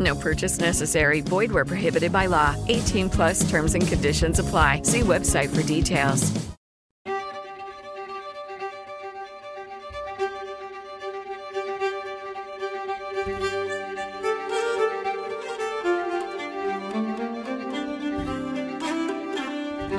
[0.00, 1.20] No purchase necessary.
[1.20, 2.56] Void where prohibited by law.
[2.68, 4.82] 18 plus terms and conditions apply.
[4.84, 6.32] See website for details.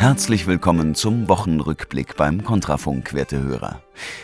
[0.02, 3.83] Herzlich willkommen zum Wochenrückblick beim Kontrafunk, werte Hörer.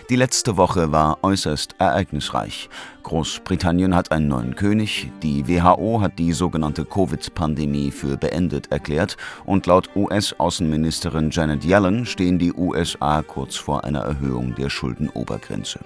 [0.09, 2.69] Die letzte Woche war äußerst ereignisreich.
[3.03, 9.65] Großbritannien hat einen neuen König, die WHO hat die sogenannte Covid-Pandemie für beendet erklärt und
[9.65, 15.79] laut US-Außenministerin Janet Yellen stehen die USA kurz vor einer Erhöhung der Schuldenobergrenze.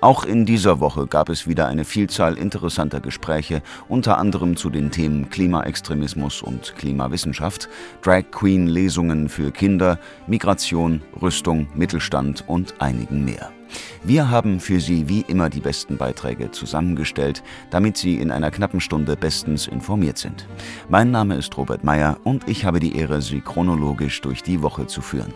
[0.00, 4.90] Auch in dieser Woche gab es wieder eine Vielzahl interessanter Gespräche, unter anderem zu den
[4.90, 7.68] Themen Klimaextremismus und Klimawissenschaft,
[8.02, 13.50] Drag Queen Lesungen für Kinder, Migration, Rüstung, Mittelstand und einigen mehr.
[14.04, 18.80] Wir haben für Sie wie immer die besten Beiträge zusammengestellt, damit Sie in einer knappen
[18.80, 20.46] Stunde bestens informiert sind.
[20.88, 24.86] Mein Name ist Robert Meyer und ich habe die Ehre, Sie chronologisch durch die Woche
[24.86, 25.32] zu führen.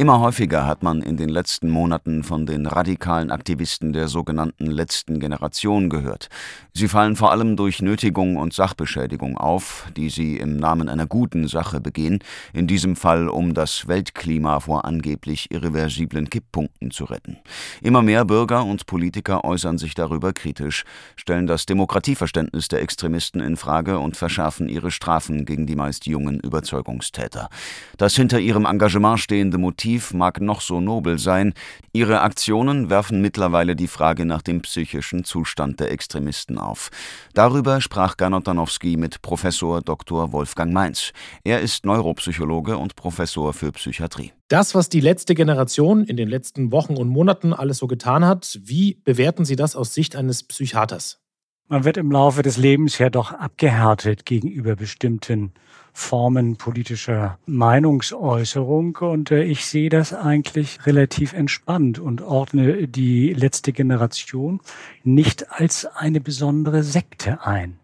[0.00, 5.18] Immer häufiger hat man in den letzten Monaten von den radikalen Aktivisten der sogenannten letzten
[5.18, 6.28] Generation gehört.
[6.72, 11.48] Sie fallen vor allem durch Nötigung und Sachbeschädigung auf, die sie im Namen einer guten
[11.48, 12.20] Sache begehen,
[12.52, 17.38] in diesem Fall um das Weltklima vor angeblich irreversiblen Kipppunkten zu retten.
[17.82, 20.84] Immer mehr Bürger und Politiker äußern sich darüber kritisch,
[21.16, 26.38] stellen das Demokratieverständnis der Extremisten in Frage und verschärfen ihre Strafen gegen die meist jungen
[26.38, 27.48] Überzeugungstäter.
[27.96, 31.54] Das hinter ihrem Engagement stehende Motiv Motiv mag noch so nobel sein,
[31.94, 36.90] ihre Aktionen werfen mittlerweile die Frage nach dem psychischen Zustand der Extremisten auf.
[37.32, 40.30] Darüber sprach Gernot Danowski mit Professor Dr.
[40.30, 41.12] Wolfgang Mainz.
[41.42, 44.32] Er ist Neuropsychologe und Professor für Psychiatrie.
[44.48, 48.60] Das, was die letzte Generation in den letzten Wochen und Monaten alles so getan hat,
[48.62, 51.18] wie bewerten Sie das aus Sicht eines Psychiaters?
[51.70, 55.52] Man wird im Laufe des Lebens ja doch abgehärtet gegenüber bestimmten
[55.98, 58.96] Formen politischer Meinungsäußerung.
[58.96, 64.60] Und äh, ich sehe das eigentlich relativ entspannt und ordne die letzte Generation
[65.02, 67.78] nicht als eine besondere Sekte ein.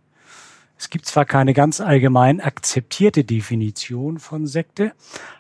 [0.79, 4.93] Es gibt zwar keine ganz allgemein akzeptierte Definition von Sekte,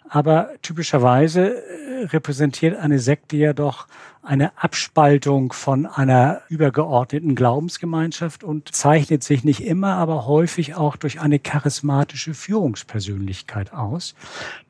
[0.08, 3.86] aber typischerweise äh, repräsentiert eine Sekte ja doch
[4.24, 11.20] eine Abspaltung von einer übergeordneten Glaubensgemeinschaft und zeichnet sich nicht immer, aber häufig auch durch
[11.20, 14.14] eine charismatische Führungspersönlichkeit aus.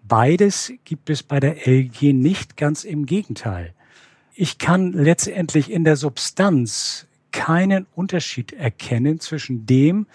[0.02, 3.72] Beides gibt es bei der LG nicht, ganz im Gegenteil.
[4.34, 10.06] Ich kann letztendlich in der Substanz keinen Unterschied erkennen zwischen dem,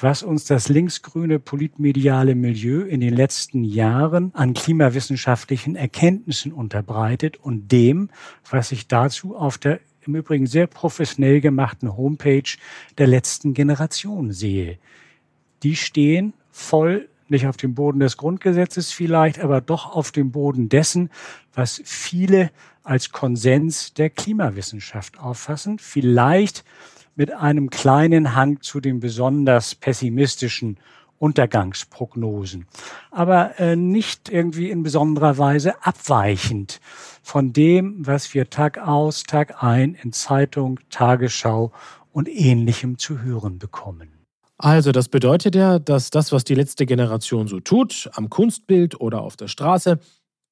[0.00, 7.70] was uns das linksgrüne politmediale Milieu in den letzten Jahren an klimawissenschaftlichen Erkenntnissen unterbreitet und
[7.70, 8.10] dem,
[8.50, 12.58] was ich dazu auf der im Übrigen sehr professionell gemachten Homepage
[12.98, 14.78] der letzten Generation sehe.
[15.62, 20.68] Die stehen voll nicht auf dem Boden des Grundgesetzes vielleicht, aber doch auf dem Boden
[20.68, 21.08] dessen,
[21.54, 22.50] was viele
[22.84, 26.64] als Konsens der Klimawissenschaft auffassen, vielleicht
[27.16, 30.78] mit einem kleinen Hang zu den besonders pessimistischen
[31.18, 32.66] Untergangsprognosen,
[33.10, 36.80] aber äh, nicht irgendwie in besonderer Weise abweichend
[37.22, 41.72] von dem, was wir Tag aus, Tag ein in Zeitung, Tagesschau
[42.12, 44.10] und ähnlichem zu hören bekommen.
[44.58, 49.22] Also, das bedeutet ja, dass das, was die letzte Generation so tut, am Kunstbild oder
[49.22, 49.98] auf der Straße,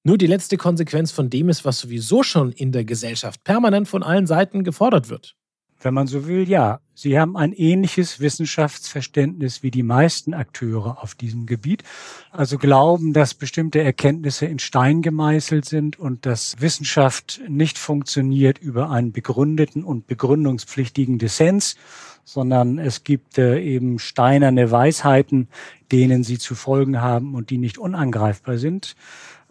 [0.05, 4.03] nur die letzte Konsequenz von dem ist, was sowieso schon in der Gesellschaft permanent von
[4.03, 5.37] allen Seiten gefordert wird.
[5.85, 6.81] Wenn man so will, ja.
[6.95, 11.83] Sie haben ein ähnliches Wissenschaftsverständnis wie die meisten Akteure auf diesem Gebiet.
[12.31, 18.91] Also glauben, dass bestimmte Erkenntnisse in Stein gemeißelt sind und dass Wissenschaft nicht funktioniert über
[18.91, 21.77] einen begründeten und begründungspflichtigen Dissens,
[22.25, 25.49] sondern es gibt äh, eben steinerne Weisheiten,
[25.91, 28.95] denen sie zu folgen haben und die nicht unangreifbar sind.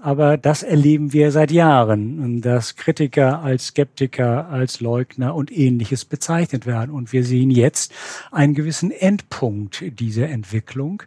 [0.04, 6.66] Aber das erleben wir seit Jahren, dass Kritiker als Skeptiker, als Leugner und ähnliches bezeichnet
[6.66, 6.90] werden.
[6.90, 7.94] Und wir sehen jetzt
[8.32, 11.04] einen gewissen Endpunkt dieser Entwicklung,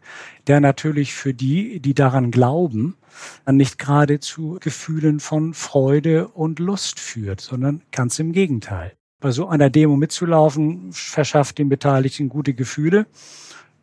[0.46, 2.96] der natürlich für die, die daran glauben,
[3.50, 8.93] nicht gerade zu Gefühlen von Freude und Lust führt, sondern ganz im Gegenteil.
[9.19, 13.06] Bei so einer Demo mitzulaufen, verschafft den Beteiligten gute Gefühle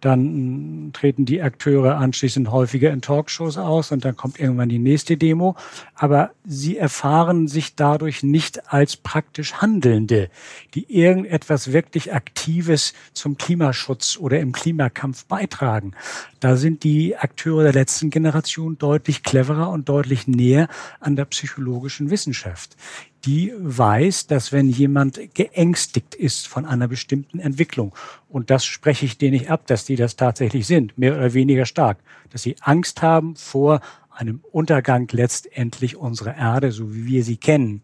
[0.02, 5.16] dann treten die Akteure anschließend häufiger in Talkshows aus und dann kommt irgendwann die nächste
[5.16, 5.56] Demo.
[5.96, 10.30] Aber sie erfahren sich dadurch nicht als praktisch Handelnde,
[10.74, 15.94] die irgendetwas wirklich Aktives zum Klimaschutz oder im Klimakampf beitragen.
[16.40, 20.68] Da sind die Akteure der letzten Generation deutlich cleverer und deutlich näher
[21.00, 22.76] an der psychologischen Wissenschaft
[23.26, 27.94] die weiß, dass wenn jemand geängstigt ist von einer bestimmten Entwicklung,
[28.30, 31.66] und das spreche ich denen nicht ab, dass die das tatsächlich sind, mehr oder weniger
[31.66, 31.98] stark,
[32.32, 37.82] dass sie Angst haben vor einem Untergang letztendlich unserer Erde, so wie wir sie kennen,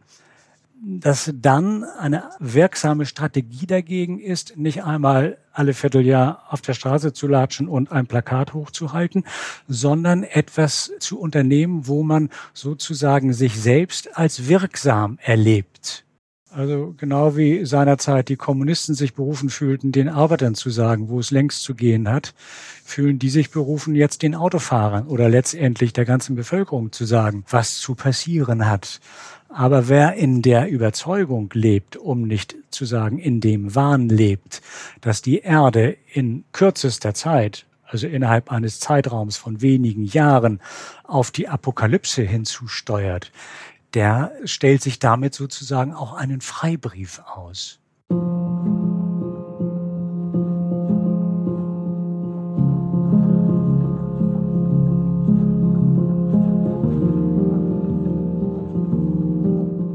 [0.84, 7.27] dass dann eine wirksame Strategie dagegen ist, nicht einmal alle Vierteljahr auf der Straße zu
[7.27, 9.25] latschen und ein Plakat hochzuhalten,
[9.68, 16.06] sondern etwas zu unternehmen, wo man sozusagen sich selbst als wirksam erlebt.
[16.50, 21.30] Also genau wie seinerzeit die Kommunisten sich berufen fühlten, den Arbeitern zu sagen, wo es
[21.30, 22.33] längst zu gehen hat,
[22.83, 27.77] fühlen die sich berufen, jetzt den Autofahrern oder letztendlich der ganzen Bevölkerung zu sagen, was
[27.77, 29.01] zu passieren hat.
[29.50, 34.62] Aber wer in der Überzeugung lebt, um nicht zu sagen in dem Wahn lebt,
[35.02, 40.60] dass die Erde in kürzester Zeit, also innerhalb eines Zeitraums von wenigen Jahren,
[41.04, 43.32] auf die Apokalypse hinzusteuert,
[43.94, 47.80] der stellt sich damit sozusagen auch einen Freibrief aus.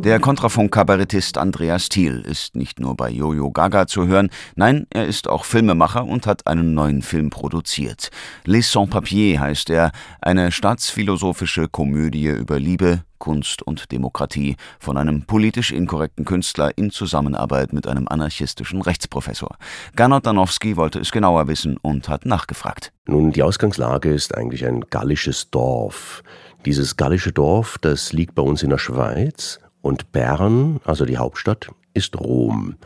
[0.05, 5.29] Der Kontrafunk-Kabarettist Andreas Thiel ist nicht nur bei Jojo Gaga zu hören, nein, er ist
[5.29, 8.11] auch Filmemacher und hat einen neuen Film produziert.
[8.45, 15.71] Les Sans-Papiers heißt er, eine staatsphilosophische Komödie über Liebe, Kunst und Demokratie von einem politisch
[15.71, 19.57] inkorrekten Künstler in Zusammenarbeit mit einem anarchistischen Rechtsprofessor.
[19.95, 22.93] Gernot Danowski wollte es genauer wissen und hat nachgefragt.
[23.07, 26.25] Nun, die Ausgangslage ist eigentlich ein gallisches Dorf.
[26.67, 31.69] Dieses gallische Dorf, das liegt bei uns in der Schweiz und Bern, also die Hauptstadt,
[31.95, 32.77] ist Rom.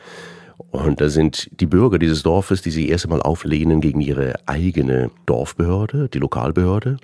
[0.70, 5.10] Und da sind die Bürger dieses Dorfes, die sich erst einmal auflehnen gegen ihre eigene
[5.26, 6.96] Dorfbehörde, die Lokalbehörde.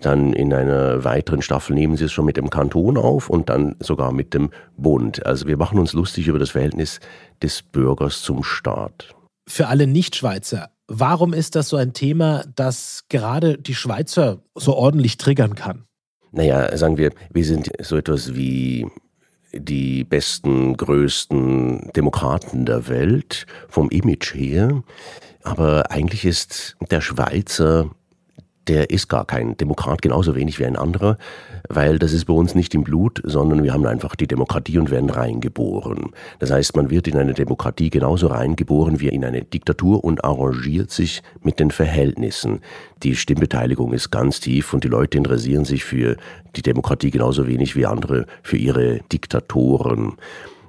[0.00, 3.76] Dann in einer weiteren Staffel nehmen sie es schon mit dem Kanton auf und dann
[3.80, 5.24] sogar mit dem Bund.
[5.24, 7.00] Also wir machen uns lustig über das Verhältnis
[7.42, 9.14] des Bürgers zum Staat.
[9.48, 15.16] Für alle Nichtschweizer, warum ist das so ein Thema, das gerade die Schweizer so ordentlich
[15.18, 15.84] triggern kann?
[16.32, 18.86] Naja, sagen wir, wir sind so etwas wie
[19.60, 24.82] die besten, größten Demokraten der Welt vom Image her.
[25.42, 27.90] Aber eigentlich ist der Schweizer
[28.68, 31.18] der ist gar kein Demokrat, genauso wenig wie ein anderer,
[31.68, 34.90] weil das ist bei uns nicht im Blut, sondern wir haben einfach die Demokratie und
[34.90, 36.10] werden reingeboren.
[36.38, 40.90] Das heißt, man wird in eine Demokratie genauso reingeboren wie in eine Diktatur und arrangiert
[40.90, 42.60] sich mit den Verhältnissen.
[43.02, 46.16] Die Stimmbeteiligung ist ganz tief und die Leute interessieren sich für
[46.56, 50.16] die Demokratie genauso wenig wie andere für ihre Diktatoren.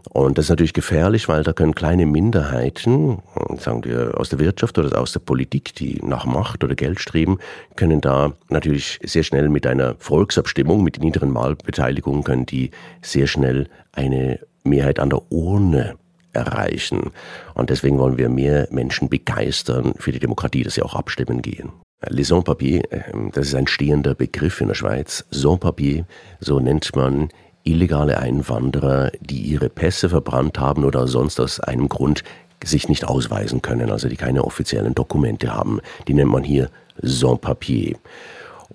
[0.10, 3.20] Und das ist natürlich gefährlich, weil da können kleine Minderheiten,
[3.60, 7.38] sagen wir aus der Wirtschaft oder aus der Politik, die nach Macht oder Geld streben,
[7.76, 13.70] können da natürlich sehr schnell mit einer Volksabstimmung, mit niederen Wahlbeteiligungen, können die sehr schnell
[13.92, 15.96] eine Mehrheit an der Urne
[16.34, 17.12] erreichen.
[17.54, 21.72] Und deswegen wollen wir mehr Menschen begeistern für die Demokratie, dass sie auch abstimmen gehen.
[22.10, 25.26] Les Sans-Papiers, ähm, das ist ein stehender Begriff in der Schweiz.
[25.32, 26.06] Sans-Papiers,
[26.40, 27.30] so nennt man
[27.68, 32.24] illegale Einwanderer, die ihre Pässe verbrannt haben oder sonst aus einem Grund
[32.64, 35.80] sich nicht ausweisen können, also die keine offiziellen Dokumente haben.
[36.08, 36.70] Die nennt man hier
[37.02, 37.98] Sans-Papier.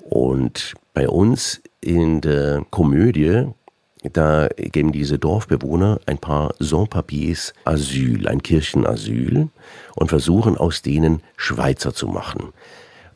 [0.09, 3.47] Und bei uns in der Komödie,
[4.13, 9.49] da geben diese Dorfbewohner ein paar Sans-Papiers Asyl, ein Kirchenasyl
[9.97, 12.53] und versuchen aus denen Schweizer zu machen.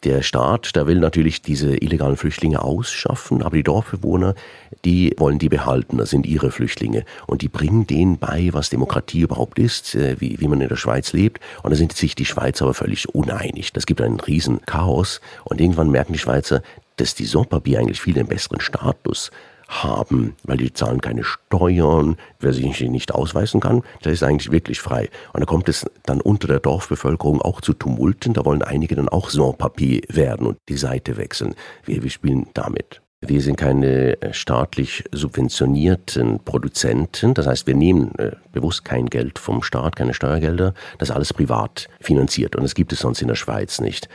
[0.07, 4.37] Der Staat, der will natürlich diese illegalen Flüchtlinge ausschaffen, aber die Dorfbewohner,
[4.85, 7.05] die wollen die behalten, das sind ihre Flüchtlinge.
[7.27, 10.77] Und die bringen denen bei, was Demokratie überhaupt ist, äh, wie, wie man in der
[10.77, 11.43] Schweiz lebt.
[11.65, 13.73] Und da sind sich die Schweizer aber völlig uneinig.
[13.73, 15.21] Das gibt einen riesen Chaos.
[15.43, 16.63] Und irgendwann merken die Schweizer,
[16.95, 19.33] dass die Sans-Papier eigentlich viel den besseren Status
[19.69, 22.17] haben, weil die zahlen keine Steuern.
[22.41, 25.09] Wer sich nicht ausweisen kann, der ist eigentlich wirklich frei.
[25.33, 28.35] Und da kommt es dann unter der Dorfbevölkerung auch zu Tumulten.
[28.35, 31.55] Da wollen einige dann auch Sans-Papier werden und die Seite wechseln.
[31.85, 33.01] Wir, wir spielen damit.
[33.23, 37.33] Wir sind keine äh, staatlich subventionierten Produzenten.
[37.33, 40.75] Das heißt, wir nehmen äh, bewusst kein Geld vom Staat, keine Steuergelder.
[40.99, 42.57] Das ist alles privat finanziert.
[42.57, 44.09] Und das gibt es sonst in der Schweiz nicht.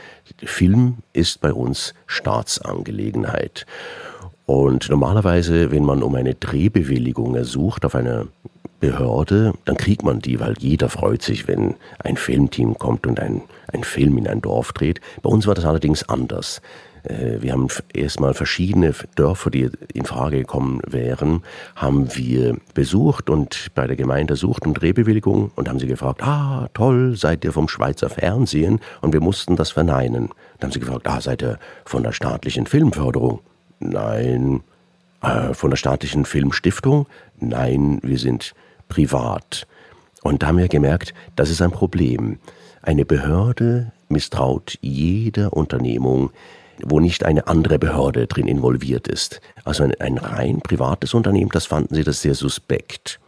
[0.44, 3.66] Film ist bei uns Staatsangelegenheit.
[4.46, 8.26] Und normalerweise, wenn man um eine Drehbewilligung ersucht auf einer
[8.80, 13.42] Behörde, dann kriegt man die, weil jeder freut sich, wenn ein Filmteam kommt und ein,
[13.72, 15.00] ein Film in ein Dorf dreht.
[15.22, 16.60] Bei uns war das allerdings anders.
[17.04, 21.42] Äh, wir haben erstmal verschiedene Dörfer, die in Frage gekommen wären,
[21.76, 26.68] haben wir besucht und bei der Gemeinde sucht um Drehbewilligung und haben sie gefragt, ah,
[26.74, 28.80] toll, seid ihr vom Schweizer Fernsehen?
[29.00, 30.30] Und wir mussten das verneinen.
[30.58, 33.40] Dann haben sie gefragt, ah, seid ihr von der staatlichen Filmförderung?
[33.82, 34.62] Nein.
[35.22, 37.06] Äh, von der staatlichen Filmstiftung?
[37.38, 38.54] Nein, wir sind
[38.88, 39.66] privat.
[40.22, 42.38] Und da haben wir gemerkt, das ist ein Problem.
[42.82, 46.30] Eine Behörde misstraut jeder Unternehmung,
[46.82, 49.40] wo nicht eine andere Behörde drin involviert ist.
[49.64, 53.20] Also ein, ein rein privates Unternehmen, das fanden sie das sehr suspekt.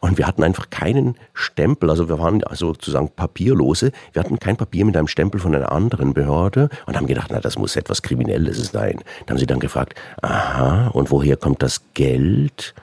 [0.00, 3.92] Und wir hatten einfach keinen Stempel, also wir waren sozusagen papierlose.
[4.12, 7.40] Wir hatten kein Papier mit einem Stempel von einer anderen Behörde und haben gedacht, na,
[7.40, 9.00] das muss etwas Kriminelles sein.
[9.26, 12.74] Da haben sie dann gefragt, aha, und woher kommt das Geld?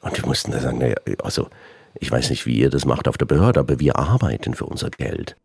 [0.00, 1.48] Und wir mussten da sagen, naja, also
[2.00, 4.90] ich weiß nicht, wie ihr das macht auf der Behörde, aber wir arbeiten für unser
[4.90, 5.36] Geld.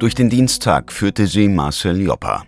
[0.00, 2.44] Durch den Dienstag führte sie Marcel Joppa.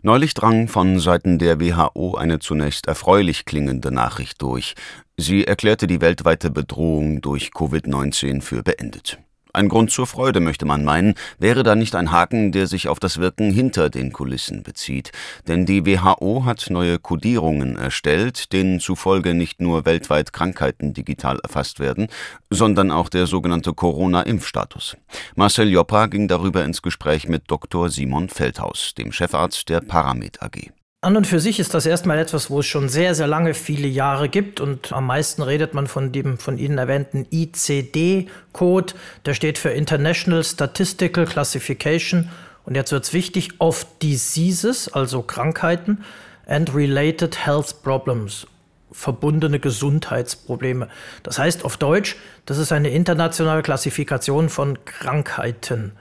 [0.00, 4.74] Neulich drang von Seiten der WHO eine zunächst erfreulich klingende Nachricht durch.
[5.18, 9.18] Sie erklärte die weltweite Bedrohung durch Covid-19 für beendet.
[9.58, 13.00] Ein Grund zur Freude, möchte man meinen, wäre da nicht ein Haken, der sich auf
[13.00, 15.10] das Wirken hinter den Kulissen bezieht.
[15.48, 21.80] Denn die WHO hat neue Kodierungen erstellt, denen zufolge nicht nur weltweit Krankheiten digital erfasst
[21.80, 22.06] werden,
[22.50, 24.96] sondern auch der sogenannte Corona-Impfstatus.
[25.34, 27.90] Marcel Joppa ging darüber ins Gespräch mit Dr.
[27.90, 30.70] Simon Feldhaus, dem Chefarzt der Paramed AG.
[31.00, 33.86] An und für sich ist das erstmal etwas, wo es schon sehr, sehr lange viele
[33.86, 38.94] Jahre gibt und am meisten redet man von dem von Ihnen erwähnten ICD-Code.
[39.24, 42.30] Der steht für International Statistical Classification
[42.64, 46.02] und jetzt wird es wichtig, of Diseases, also Krankheiten,
[46.48, 48.48] and Related Health Problems,
[48.90, 50.88] verbundene Gesundheitsprobleme.
[51.22, 55.92] Das heißt auf Deutsch, das ist eine internationale Klassifikation von Krankheiten.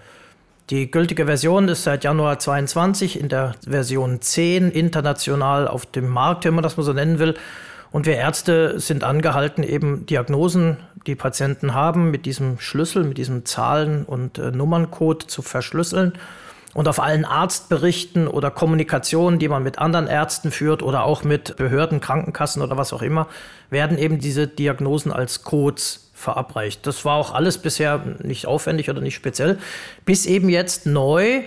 [0.69, 6.43] Die gültige Version ist seit Januar 22 in der Version 10 international auf dem Markt,
[6.43, 7.35] wenn man das mal so nennen will.
[7.89, 13.45] Und wir Ärzte sind angehalten, eben Diagnosen, die Patienten haben, mit diesem Schlüssel, mit diesem
[13.45, 16.11] Zahlen- und äh, Nummerncode zu verschlüsseln.
[16.73, 21.55] Und auf allen Arztberichten oder Kommunikationen, die man mit anderen Ärzten führt oder auch mit
[21.55, 23.27] Behörden, Krankenkassen oder was auch immer,
[23.69, 26.85] werden eben diese Diagnosen als Codes verabreicht.
[26.87, 29.59] Das war auch alles bisher nicht aufwendig oder nicht speziell,
[30.03, 31.43] bis eben jetzt neu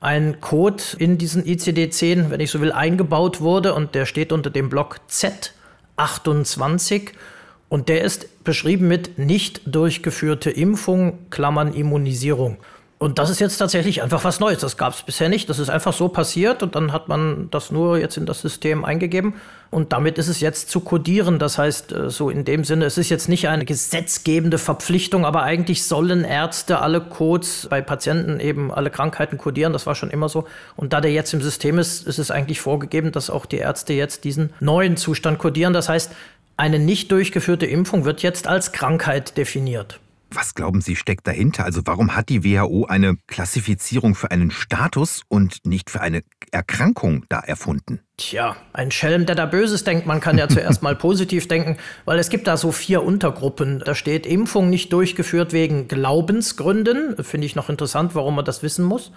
[0.00, 4.48] ein Code in diesen ICD-10, wenn ich so will, eingebaut wurde und der steht unter
[4.48, 7.10] dem Block Z28
[7.68, 12.56] und der ist beschrieben mit nicht durchgeführte Impfung, Klammern Immunisierung.
[12.98, 14.60] Und das ist jetzt tatsächlich einfach was Neues.
[14.60, 15.50] Das gab es bisher nicht.
[15.50, 18.86] Das ist einfach so passiert und dann hat man das nur jetzt in das System
[18.86, 19.34] eingegeben.
[19.70, 21.38] Und damit ist es jetzt zu kodieren.
[21.38, 25.42] Das heißt, äh, so in dem Sinne, es ist jetzt nicht eine gesetzgebende Verpflichtung, aber
[25.42, 29.74] eigentlich sollen Ärzte alle Codes bei Patienten eben alle Krankheiten kodieren.
[29.74, 30.46] Das war schon immer so.
[30.74, 33.92] Und da der jetzt im System ist, ist es eigentlich vorgegeben, dass auch die Ärzte
[33.92, 35.74] jetzt diesen neuen Zustand kodieren.
[35.74, 36.12] Das heißt,
[36.56, 40.00] eine nicht durchgeführte Impfung wird jetzt als Krankheit definiert.
[40.36, 41.64] Was glauben Sie steckt dahinter?
[41.64, 47.24] Also warum hat die WHO eine Klassifizierung für einen Status und nicht für eine Erkrankung
[47.30, 48.00] da erfunden?
[48.18, 52.18] Tja, ein Schelm, der da Böses denkt, man kann ja zuerst mal positiv denken, weil
[52.18, 53.82] es gibt da so vier Untergruppen.
[53.82, 57.16] Da steht Impfung nicht durchgeführt wegen Glaubensgründen.
[57.24, 59.12] Finde ich noch interessant, warum man das wissen muss.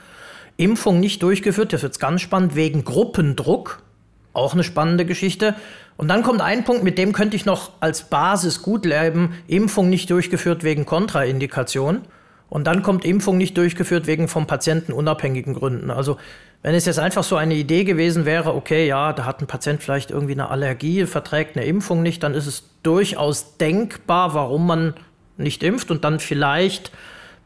[0.56, 3.84] Impfung nicht durchgeführt, das wird ganz spannend, wegen Gruppendruck.
[4.32, 5.56] Auch eine spannende Geschichte.
[6.00, 9.34] Und dann kommt ein Punkt, mit dem könnte ich noch als Basis gut leben.
[9.48, 12.04] Impfung nicht durchgeführt wegen Kontraindikation.
[12.48, 15.92] Und dann kommt Impfung nicht durchgeführt wegen vom Patienten unabhängigen Gründen.
[15.92, 16.16] Also
[16.64, 19.84] wenn es jetzt einfach so eine Idee gewesen wäre, okay, ja, da hat ein Patient
[19.84, 24.94] vielleicht irgendwie eine Allergie, verträgt eine Impfung nicht, dann ist es durchaus denkbar, warum man
[25.36, 26.94] nicht impft und dann vielleicht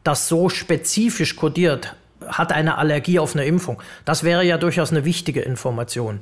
[0.04, 3.82] das so spezifisch kodiert, hat eine Allergie auf eine Impfung.
[4.04, 6.20] Das wäre ja durchaus eine wichtige Information.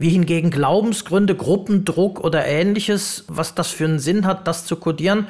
[0.00, 5.26] Wie hingegen Glaubensgründe, Gruppendruck oder ähnliches, was das für einen Sinn hat, das zu kodieren,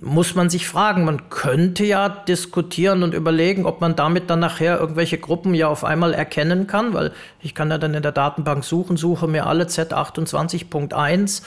[0.00, 1.04] muss man sich fragen.
[1.04, 5.84] Man könnte ja diskutieren und überlegen, ob man damit dann nachher irgendwelche Gruppen ja auf
[5.84, 7.12] einmal erkennen kann, weil
[7.42, 11.42] ich kann ja dann in der Datenbank suchen, suche mir alle Z28.1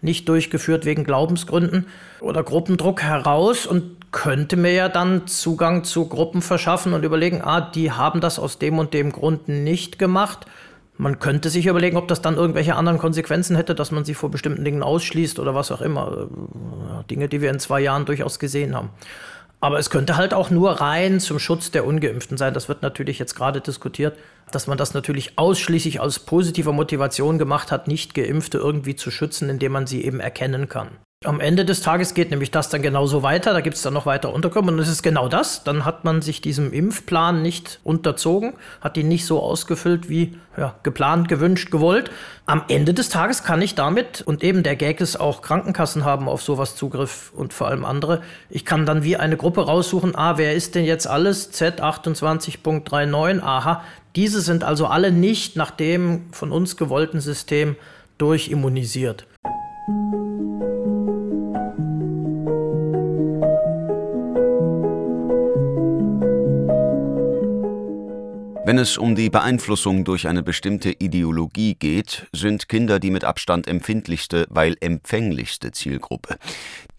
[0.00, 1.88] nicht durchgeführt wegen Glaubensgründen
[2.20, 7.60] oder Gruppendruck heraus und könnte mir ja dann Zugang zu Gruppen verschaffen und überlegen, ah,
[7.60, 10.46] die haben das aus dem und dem Grund nicht gemacht.
[10.96, 14.30] Man könnte sich überlegen, ob das dann irgendwelche anderen Konsequenzen hätte, dass man sie vor
[14.30, 16.28] bestimmten Dingen ausschließt oder was auch immer.
[17.10, 18.90] Dinge, die wir in zwei Jahren durchaus gesehen haben.
[19.60, 22.52] Aber es könnte halt auch nur rein zum Schutz der Ungeimpften sein.
[22.52, 24.16] Das wird natürlich jetzt gerade diskutiert,
[24.52, 29.48] dass man das natürlich ausschließlich aus positiver Motivation gemacht hat, nicht Geimpfte irgendwie zu schützen,
[29.48, 30.88] indem man sie eben erkennen kann.
[31.24, 33.54] Am Ende des Tages geht nämlich das dann genauso weiter.
[33.54, 34.74] Da gibt es dann noch weiter Unterkommen.
[34.74, 35.64] Und es ist genau das.
[35.64, 38.52] Dann hat man sich diesem Impfplan nicht unterzogen,
[38.82, 42.10] hat ihn nicht so ausgefüllt wie ja, geplant, gewünscht, gewollt.
[42.44, 46.28] Am Ende des Tages kann ich damit, und eben der Gag ist auch Krankenkassen haben
[46.28, 50.36] auf sowas Zugriff und vor allem andere, ich kann dann wie eine Gruppe raussuchen, ah,
[50.36, 51.52] wer ist denn jetzt alles?
[51.54, 53.82] Z28.39, aha.
[54.14, 57.76] Diese sind also alle nicht nach dem von uns gewollten System
[58.18, 59.26] durchimmunisiert.
[68.66, 73.68] Wenn es um die Beeinflussung durch eine bestimmte Ideologie geht, sind Kinder die mit Abstand
[73.68, 76.38] empfindlichste, weil empfänglichste Zielgruppe.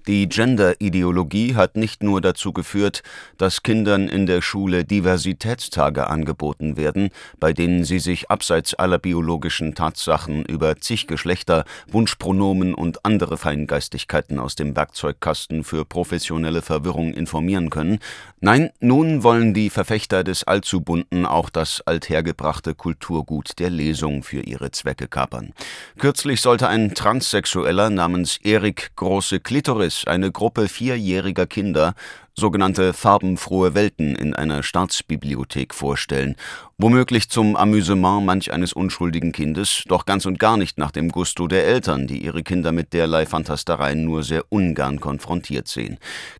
[0.08, 3.02] Die Gender-Ideologie hat nicht nur dazu geführt,
[3.40, 7.10] dass Kindern in der Schule Diversitätstage angeboten werden,
[7.40, 14.38] bei denen sie sich abseits aller biologischen Tatsachen über zig Geschlechter, Wunschpronomen und andere Feingeistigkeiten
[14.38, 17.98] aus dem Werkzeugkasten für professionelle Verwirrung informieren können.
[18.42, 24.70] Nein, nun wollen die Verfechter des Allzubunten auch das althergebrachte Kulturgut der Lesung für ihre
[24.70, 25.54] Zwecke kapern.
[25.98, 31.94] Kürzlich sollte ein Transsexueller namens Erik Große Klitoris Paris eine Gruppe vierjähriger Kinder
[32.38, 36.36] sogenannte farbenfrohe Welten in einer Staatsbibliothek vorstellen,
[36.78, 41.48] womöglich zum Amüsement manch eines unschuldigen Kindes, doch ganz und gar nicht nach dem Gusto
[41.48, 45.98] der Eltern, die ihre Kinder mit derlei Fantastereien nur sehr ungern konfrontiert sehen.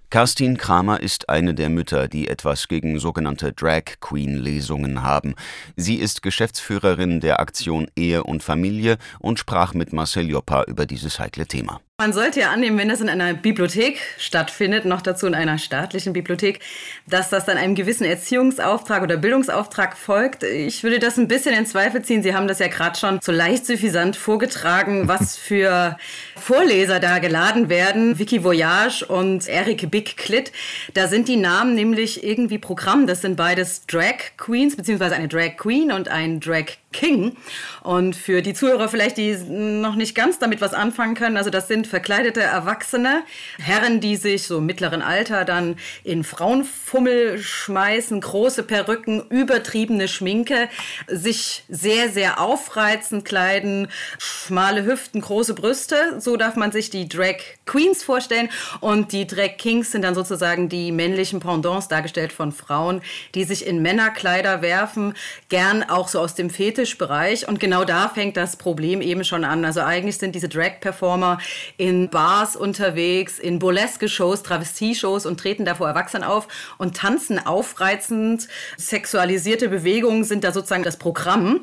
[0.10, 5.36] Kerstin Kramer ist eine der Mütter, die etwas gegen sogenannte Drag Queen Lesungen haben.
[5.78, 11.20] Sie ist Geschäftsführerin der Aktion Ehe und Familie und sprach mit Marcel Joppa über dieses
[11.20, 11.80] heikle Thema.
[11.98, 16.12] Man sollte ja annehmen, wenn das in einer Bibliothek stattfindet, noch dazu in einer staatlichen
[16.12, 16.60] Bibliothek,
[17.08, 20.44] dass das dann einem gewissen Erziehungsauftrag oder Bildungsauftrag folgt.
[20.44, 22.22] Ich würde das ein bisschen in Zweifel ziehen.
[22.22, 25.96] Sie haben das ja gerade schon so leicht suffisant vorgetragen, was für
[26.36, 28.20] Vorleser da geladen werden.
[28.20, 30.52] Vicky Voyage und Eric Big Clit.
[30.96, 33.08] Da sind die Namen nämlich irgendwie Programm.
[33.08, 37.36] Das sind beides Drag Queens, beziehungsweise eine Drag Queen und ein Drag King.
[37.84, 41.68] Und für die Zuhörer vielleicht, die noch nicht ganz damit was anfangen können, also das
[41.68, 43.24] sind verkleidete Erwachsene,
[43.60, 50.70] Herren, die sich so im mittleren Alter dann in Frauenfummel schmeißen, große Perücken, übertriebene Schminke,
[51.08, 56.20] sich sehr, sehr aufreizend kleiden, schmale Hüften, große Brüste.
[56.20, 58.50] So darf man sich die Drag Queens vorstellen.
[58.80, 63.02] Und die Drag Kings sind dann sozusagen die männlichen Pendants, dargestellt von Frauen,
[63.34, 65.14] die sich in Männerkleider werfen,
[65.50, 67.48] gern auch so aus dem Fetisch Fetischbereich.
[67.48, 69.66] Und genau da fängt das Problem eben schon an.
[69.66, 71.40] Also eigentlich sind diese Drag-Performer
[71.78, 77.44] in Bars unterwegs, in burleske Shows, Travestie-Shows und treten da vor Erwachsenen auf und tanzen
[77.44, 78.48] aufreizend.
[78.78, 81.62] Sexualisierte Bewegungen sind da sozusagen das Programm.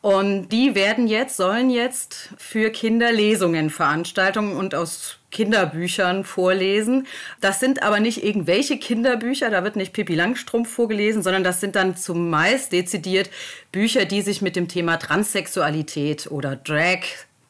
[0.00, 7.06] Und die werden jetzt, sollen jetzt für Kinder Lesungen, Veranstaltungen und aus Kinderbüchern vorlesen.
[7.42, 11.76] Das sind aber nicht irgendwelche Kinderbücher, da wird nicht Pippi Langstrumpf vorgelesen, sondern das sind
[11.76, 13.28] dann zumeist dezidiert
[13.72, 17.00] Bücher, die sich mit dem Thema Transsexualität oder Drag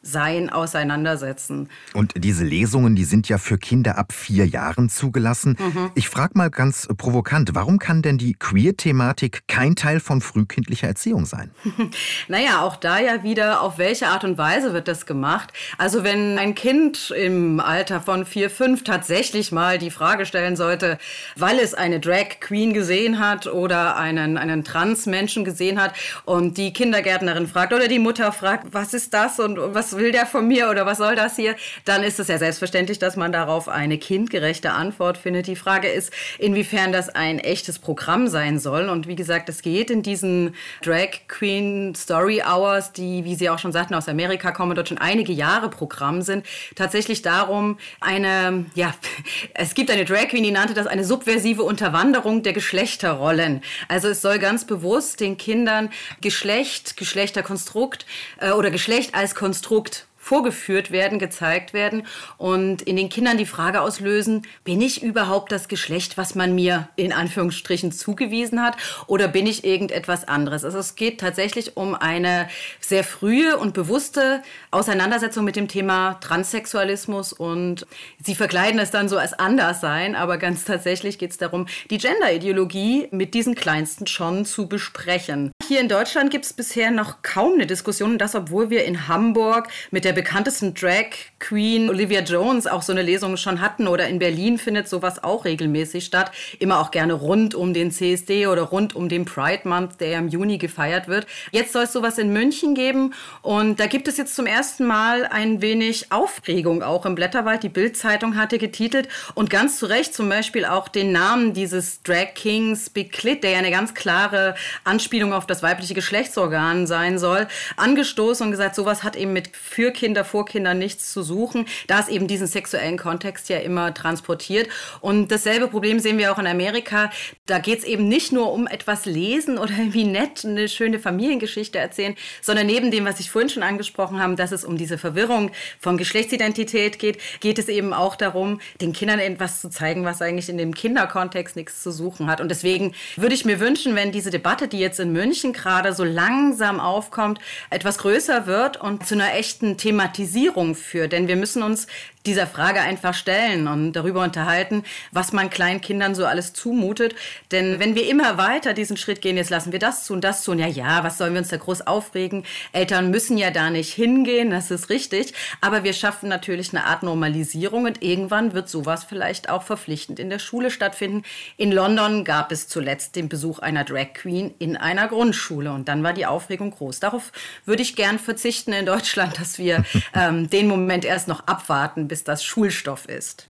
[0.04, 1.68] sein auseinandersetzen.
[1.94, 5.56] Und diese Lesungen, die sind ja für Kinder ab vier Jahren zugelassen.
[5.58, 5.90] Mhm.
[5.94, 11.24] Ich frage mal ganz provokant, warum kann denn die Queer-Thematik kein Teil von frühkindlicher Erziehung
[11.24, 11.50] sein?
[12.28, 15.52] naja, auch da ja wieder, auf welche Art und Weise wird das gemacht?
[15.78, 20.98] Also wenn ein Kind im Alter von vier, fünf tatsächlich mal die Frage stellen sollte,
[21.36, 26.72] weil es eine Drag Queen gesehen hat oder einen, einen Trans-Menschen gesehen hat und die
[26.72, 30.70] Kindergärtnerin fragt oder die Mutter fragt, was ist das und was will der von mir
[30.70, 34.72] oder was soll das hier, dann ist es ja selbstverständlich, dass man darauf eine kindgerechte
[34.72, 35.46] Antwort findet.
[35.46, 38.88] Die Frage ist, inwiefern das ein echtes Programm sein soll.
[38.88, 43.58] Und wie gesagt, es geht in diesen Drag Queen Story Hours, die, wie Sie auch
[43.58, 48.94] schon sagten, aus Amerika kommen, dort schon einige Jahre Programm sind, tatsächlich darum, eine, ja,
[49.54, 53.62] es gibt eine Drag Queen, die nannte das eine subversive Unterwanderung der Geschlechterrollen.
[53.88, 58.06] Also es soll ganz bewusst den Kindern Geschlecht, Geschlechterkonstrukt
[58.38, 59.83] äh, oder Geschlecht als Konstrukt
[60.24, 62.06] vorgeführt werden, gezeigt werden
[62.38, 66.88] und in den Kindern die Frage auslösen, bin ich überhaupt das Geschlecht, was man mir
[66.96, 70.64] in Anführungsstrichen zugewiesen hat oder bin ich irgendetwas anderes?
[70.64, 72.48] Also es geht tatsächlich um eine
[72.80, 77.86] sehr frühe und bewusste Auseinandersetzung mit dem Thema Transsexualismus und
[78.22, 83.08] sie verkleiden es dann so als Anderssein, aber ganz tatsächlich geht es darum, die Genderideologie
[83.10, 85.52] mit diesen Kleinsten schon zu besprechen.
[85.66, 89.68] Hier in Deutschland gibt es bisher noch kaum eine Diskussion, das obwohl wir in Hamburg
[89.90, 91.06] mit der bekanntesten Drag
[91.38, 95.46] Queen Olivia Jones auch so eine Lesung schon hatten oder in Berlin findet sowas auch
[95.46, 96.32] regelmäßig statt.
[96.58, 100.18] Immer auch gerne rund um den CSD oder rund um den Pride Month, der ja
[100.18, 101.26] im Juni gefeiert wird.
[101.50, 105.24] Jetzt soll es sowas in München geben und da gibt es jetzt zum ersten Mal
[105.24, 107.62] ein wenig Aufregung auch im Blätterwald.
[107.62, 112.34] Die Bild-Zeitung hatte getitelt und ganz zu Recht zum Beispiel auch den Namen dieses Drag
[112.34, 117.46] Kings Big Clit, der ja eine ganz klare Anspielung auf das weibliche Geschlechtsorgan sein soll,
[117.76, 122.00] angestoßen und gesagt, sowas hat eben mit für Kinder, vor Kindern nichts zu suchen, da
[122.00, 124.68] es eben diesen sexuellen Kontext ja immer transportiert.
[125.00, 127.10] Und dasselbe Problem sehen wir auch in Amerika.
[127.46, 131.78] Da geht es eben nicht nur um etwas lesen oder irgendwie nett eine schöne Familiengeschichte
[131.78, 135.50] erzählen, sondern neben dem, was ich vorhin schon angesprochen habe, dass es um diese Verwirrung
[135.78, 140.48] von Geschlechtsidentität geht, geht es eben auch darum, den Kindern etwas zu zeigen, was eigentlich
[140.48, 142.40] in dem Kinderkontext nichts zu suchen hat.
[142.40, 146.04] Und deswegen würde ich mir wünschen, wenn diese Debatte, die jetzt in München gerade so
[146.04, 147.38] langsam aufkommt,
[147.70, 151.12] etwas größer wird und zu einer echten Thematisierung führt.
[151.12, 151.86] Denn wir müssen uns
[152.26, 154.82] dieser Frage einfach stellen und darüber unterhalten,
[155.12, 157.14] was man kleinen Kindern so alles zumutet.
[157.52, 160.58] Denn wenn wir immer weiter diesen Schritt gehen, jetzt lassen wir das tun, das tun,
[160.58, 162.44] ja, ja, was sollen wir uns da groß aufregen?
[162.72, 165.34] Eltern müssen ja da nicht hingehen, das ist richtig.
[165.60, 170.30] Aber wir schaffen natürlich eine Art Normalisierung und irgendwann wird sowas vielleicht auch verpflichtend in
[170.30, 171.24] der Schule stattfinden.
[171.58, 176.02] In London gab es zuletzt den Besuch einer Drag Queen in einer Grundschule und dann
[176.02, 177.00] war die Aufregung groß.
[177.00, 177.32] Darauf
[177.66, 179.84] würde ich gern verzichten in Deutschland, dass wir
[180.14, 183.48] ähm, den Moment erst noch abwarten, bis das Schulstoff ist.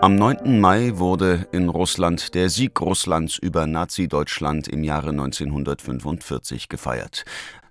[0.00, 0.58] Am 9.
[0.58, 7.24] Mai wurde in Russland der Sieg Russlands über Nazi-Deutschland im Jahre 1945 gefeiert.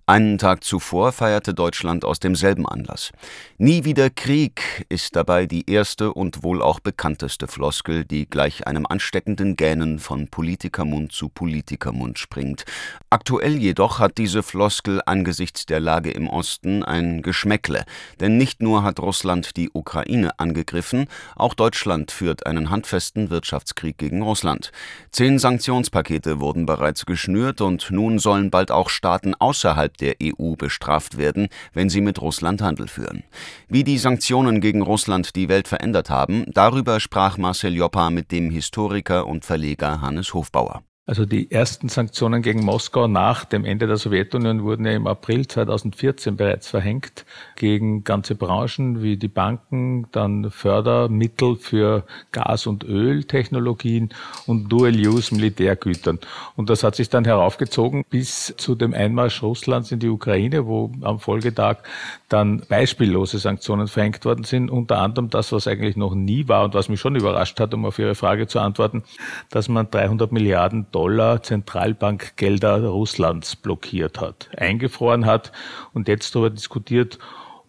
[0.07, 3.11] Einen Tag zuvor feierte Deutschland aus demselben Anlass.
[3.59, 8.87] Nie wieder Krieg ist dabei die erste und wohl auch bekannteste Floskel, die gleich einem
[8.87, 12.65] ansteckenden Gähnen von Politikermund zu Politikermund springt.
[13.11, 17.85] Aktuell jedoch hat diese Floskel angesichts der Lage im Osten ein Geschmäckle,
[18.19, 24.23] denn nicht nur hat Russland die Ukraine angegriffen, auch Deutschland führt einen handfesten Wirtschaftskrieg gegen
[24.23, 24.71] Russland.
[25.11, 31.17] Zehn Sanktionspakete wurden bereits geschnürt und nun sollen bald auch Staaten außerhalb der EU bestraft
[31.17, 33.23] werden, wenn sie mit Russland Handel führen.
[33.69, 38.49] Wie die Sanktionen gegen Russland die Welt verändert haben, darüber sprach Marcel Joppa mit dem
[38.49, 40.83] Historiker und Verleger Hannes Hofbauer.
[41.07, 45.47] Also die ersten Sanktionen gegen Moskau nach dem Ende der Sowjetunion wurden ja im April
[45.47, 54.09] 2014 bereits verhängt gegen ganze Branchen wie die Banken, dann Fördermittel für Gas- und Öltechnologien
[54.45, 56.19] und Dual-Use-Militärgütern.
[56.55, 60.91] Und das hat sich dann heraufgezogen bis zu dem Einmarsch Russlands in die Ukraine, wo
[61.01, 61.77] am Folgetag
[62.31, 64.71] dann beispiellose Sanktionen verhängt worden sind.
[64.71, 67.85] Unter anderem das, was eigentlich noch nie war und was mich schon überrascht hat, um
[67.85, 69.03] auf Ihre Frage zu antworten,
[69.49, 75.51] dass man 300 Milliarden Dollar Zentralbankgelder Russlands blockiert hat, eingefroren hat
[75.93, 77.19] und jetzt darüber diskutiert,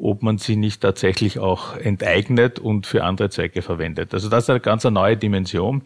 [0.03, 4.13] ob man sie nicht tatsächlich auch enteignet und für andere Zwecke verwendet.
[4.13, 5.83] Also das ist eine ganz neue Dimension,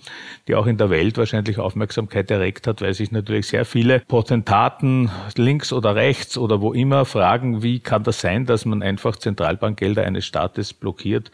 [0.48, 5.10] die auch in der Welt wahrscheinlich Aufmerksamkeit erregt hat, weil sich natürlich sehr viele Potentaten
[5.36, 10.02] links oder rechts oder wo immer fragen, wie kann das sein, dass man einfach Zentralbankgelder
[10.02, 11.30] eines Staates blockiert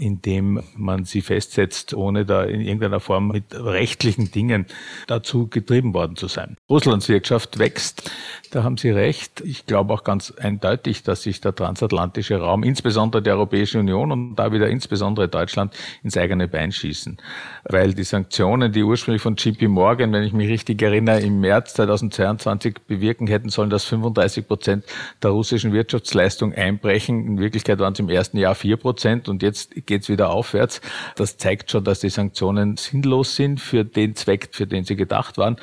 [0.00, 4.66] indem man sie festsetzt, ohne da in irgendeiner Form mit rechtlichen Dingen
[5.06, 6.56] dazu getrieben worden zu sein.
[6.68, 8.10] Russlands Wirtschaft wächst,
[8.50, 9.42] da haben Sie recht.
[9.42, 14.34] Ich glaube auch ganz eindeutig, dass sich der transatlantische Raum, insbesondere die Europäische Union und
[14.34, 17.18] da wieder insbesondere Deutschland, ins eigene Bein schießen.
[17.64, 21.74] Weil die Sanktionen, die ursprünglich von JP Morgan, wenn ich mich richtig erinnere, im März
[21.74, 24.84] 2022 bewirken hätten sollen, dass 35 Prozent
[25.22, 27.26] der russischen Wirtschaftsleistung einbrechen.
[27.26, 30.80] In Wirklichkeit waren es im ersten Jahr vier Prozent und jetzt geht es wieder aufwärts.
[31.16, 35.36] Das zeigt schon, dass die Sanktionen sinnlos sind für den Zweck, für den sie gedacht
[35.36, 35.56] waren.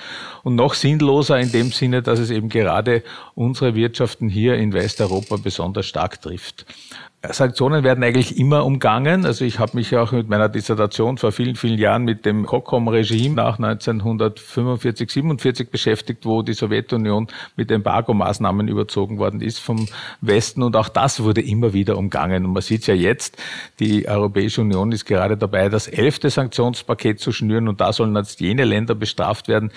[0.44, 3.04] Und noch sinnloser in dem Sinne, dass es eben gerade
[3.36, 6.66] unsere Wirtschaften hier in Westeuropa besonders stark trifft.
[7.32, 9.26] Sanktionen werden eigentlich immer umgangen.
[9.26, 13.36] Also ich habe mich auch mit meiner Dissertation vor vielen, vielen Jahren mit dem Kokom-Regime
[13.36, 19.88] nach 1945, 47 beschäftigt, wo die Sowjetunion mit Embargo-Maßnahmen überzogen worden ist vom
[20.22, 20.64] Westen.
[20.64, 22.46] Und auch das wurde immer wieder umgangen.
[22.46, 23.38] Und man sieht ja jetzt,
[23.80, 27.68] die Europäische Union ist gerade dabei, das elfte Sanktionspaket zu schnüren.
[27.68, 29.72] Und da sollen jetzt jene Länder bestraft werden,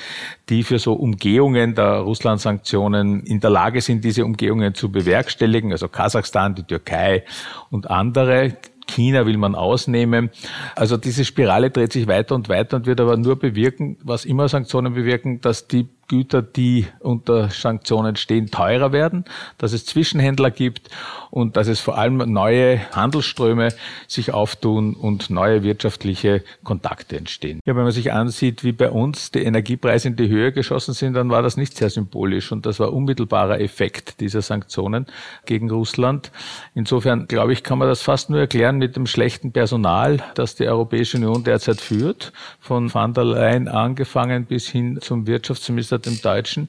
[0.48, 5.72] die für so Umgehungen der Russland-Sanktionen in der Lage sind, diese Umgehungen zu bewerkstelligen.
[5.72, 7.24] Also Kasachstan, die Türkei,
[7.70, 8.56] und andere.
[8.86, 10.30] China will man ausnehmen.
[10.74, 14.48] Also diese Spirale dreht sich weiter und weiter und wird aber nur bewirken, was immer
[14.48, 19.24] Sanktionen bewirken, dass die Güter, die unter Sanktionen stehen, teurer werden,
[19.58, 20.90] dass es Zwischenhändler gibt
[21.30, 23.68] und dass es vor allem neue Handelsströme
[24.08, 27.60] sich auftun und neue wirtschaftliche Kontakte entstehen.
[27.64, 31.14] Ja, wenn man sich ansieht, wie bei uns die Energiepreise in die Höhe geschossen sind,
[31.14, 35.06] dann war das nicht sehr symbolisch und das war unmittelbarer Effekt dieser Sanktionen
[35.46, 36.32] gegen Russland.
[36.74, 40.66] Insofern, glaube ich, kann man das fast nur erklären mit dem schlechten Personal, das die
[40.66, 46.68] Europäische Union derzeit führt, von van der Leyen angefangen bis hin zum Wirtschaftsminister dem Deutschen,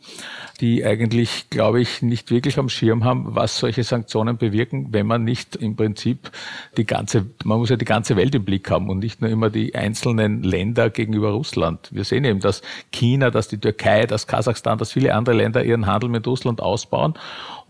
[0.62, 5.24] die eigentlich, glaube ich, nicht wirklich am Schirm haben, was solche Sanktionen bewirken, wenn man
[5.24, 6.32] nicht im Prinzip
[6.78, 9.50] die ganze, man muss ja die ganze Welt im Blick haben und nicht nur immer
[9.50, 11.90] die einzelnen Länder gegenüber Russland.
[11.92, 15.88] Wir sehen eben, dass China, dass die Türkei, dass Kasachstan, dass viele andere Länder ihren
[15.88, 17.16] Handel mit Russland ausbauen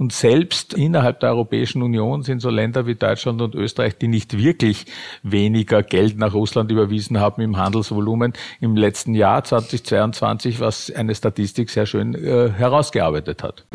[0.01, 4.35] und selbst innerhalb der Europäischen Union sind so Länder wie Deutschland und Österreich, die nicht
[4.35, 4.87] wirklich
[5.21, 11.69] weniger Geld nach Russland überwiesen haben im Handelsvolumen im letzten Jahr 2022, was eine Statistik
[11.69, 13.65] sehr schön äh, herausgearbeitet hat.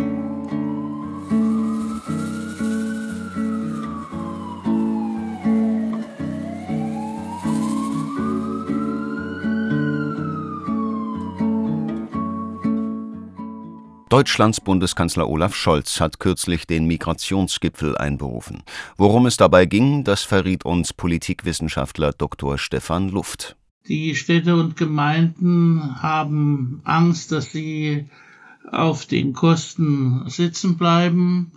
[14.09, 18.63] Deutschlands Bundeskanzler Olaf Scholz hat kürzlich den Migrationsgipfel einberufen.
[18.97, 22.57] Worum es dabei ging, das verriet uns Politikwissenschaftler Dr.
[22.57, 23.57] Stefan Luft.
[23.89, 28.09] Die Städte und Gemeinden haben Angst, dass sie
[28.71, 31.53] auf den Kosten sitzen bleiben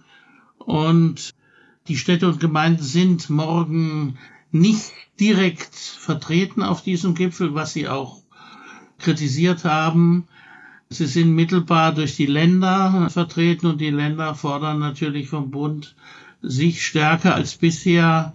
[0.57, 1.33] und
[1.87, 4.17] die Städte und Gemeinden sind morgen
[4.51, 8.21] nicht direkt vertreten auf diesem Gipfel, was sie auch
[8.99, 10.27] kritisiert haben.
[10.89, 15.95] Sie sind mittelbar durch die Länder vertreten und die Länder fordern natürlich vom Bund,
[16.41, 18.33] sich stärker als bisher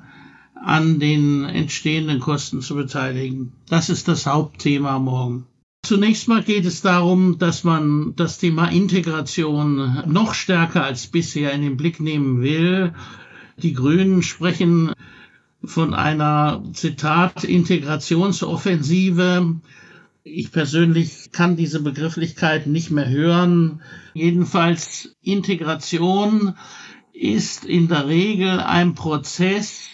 [0.54, 3.52] an den entstehenden Kosten zu beteiligen.
[3.68, 5.46] Das ist das Hauptthema morgen.
[5.84, 11.60] Zunächst mal geht es darum, dass man das Thema Integration noch stärker als bisher in
[11.60, 12.94] den Blick nehmen will.
[13.58, 14.94] Die Grünen sprechen
[15.62, 19.56] von einer Zitat Integrationsoffensive.
[20.22, 23.82] Ich persönlich kann diese Begrifflichkeit nicht mehr hören.
[24.14, 26.54] Jedenfalls Integration
[27.12, 29.93] ist in der Regel ein Prozess,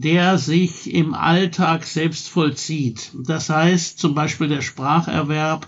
[0.00, 3.10] der sich im Alltag selbst vollzieht.
[3.26, 5.66] Das heißt zum Beispiel der Spracherwerb,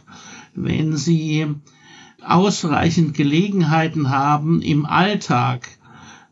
[0.54, 1.48] wenn Sie
[2.24, 5.68] ausreichend Gelegenheiten haben, im Alltag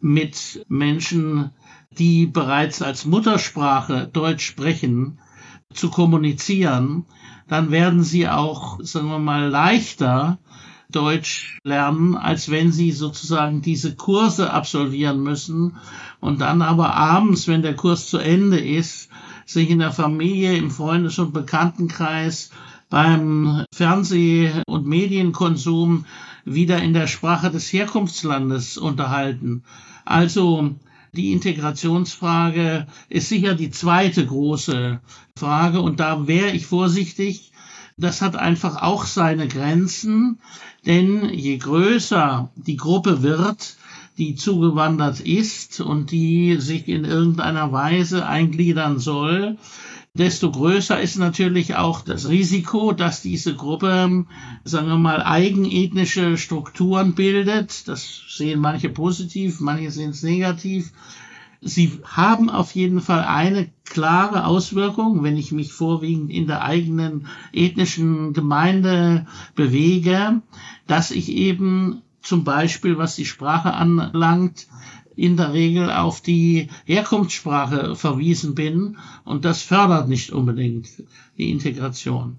[0.00, 1.50] mit Menschen,
[1.90, 5.18] die bereits als Muttersprache Deutsch sprechen,
[5.74, 7.04] zu kommunizieren,
[7.48, 10.38] dann werden sie auch, sagen wir mal, leichter
[10.90, 15.76] Deutsch lernen, als wenn sie sozusagen diese Kurse absolvieren müssen
[16.20, 19.10] und dann aber abends, wenn der Kurs zu Ende ist,
[19.44, 22.50] sich in der Familie, im Freundes- und Bekanntenkreis,
[22.90, 26.06] beim Fernseh- und Medienkonsum
[26.44, 29.64] wieder in der Sprache des Herkunftslandes unterhalten.
[30.06, 30.74] Also
[31.12, 35.00] die Integrationsfrage ist sicher die zweite große
[35.38, 37.52] Frage und da wäre ich vorsichtig.
[37.98, 40.38] Das hat einfach auch seine Grenzen,
[40.86, 43.76] denn je größer die Gruppe wird,
[44.18, 49.58] die zugewandert ist und die sich in irgendeiner Weise eingliedern soll,
[50.14, 54.26] desto größer ist natürlich auch das Risiko, dass diese Gruppe,
[54.64, 57.86] sagen wir mal, eigenethnische Strukturen bildet.
[57.88, 60.92] Das sehen manche positiv, manche sehen es negativ.
[61.60, 67.26] Sie haben auf jeden Fall eine klare Auswirkung, wenn ich mich vorwiegend in der eigenen
[67.52, 70.42] ethnischen Gemeinde bewege,
[70.86, 74.68] dass ich eben zum Beispiel, was die Sprache anlangt,
[75.16, 80.88] in der Regel auf die Herkunftssprache verwiesen bin und das fördert nicht unbedingt
[81.36, 82.38] die Integration.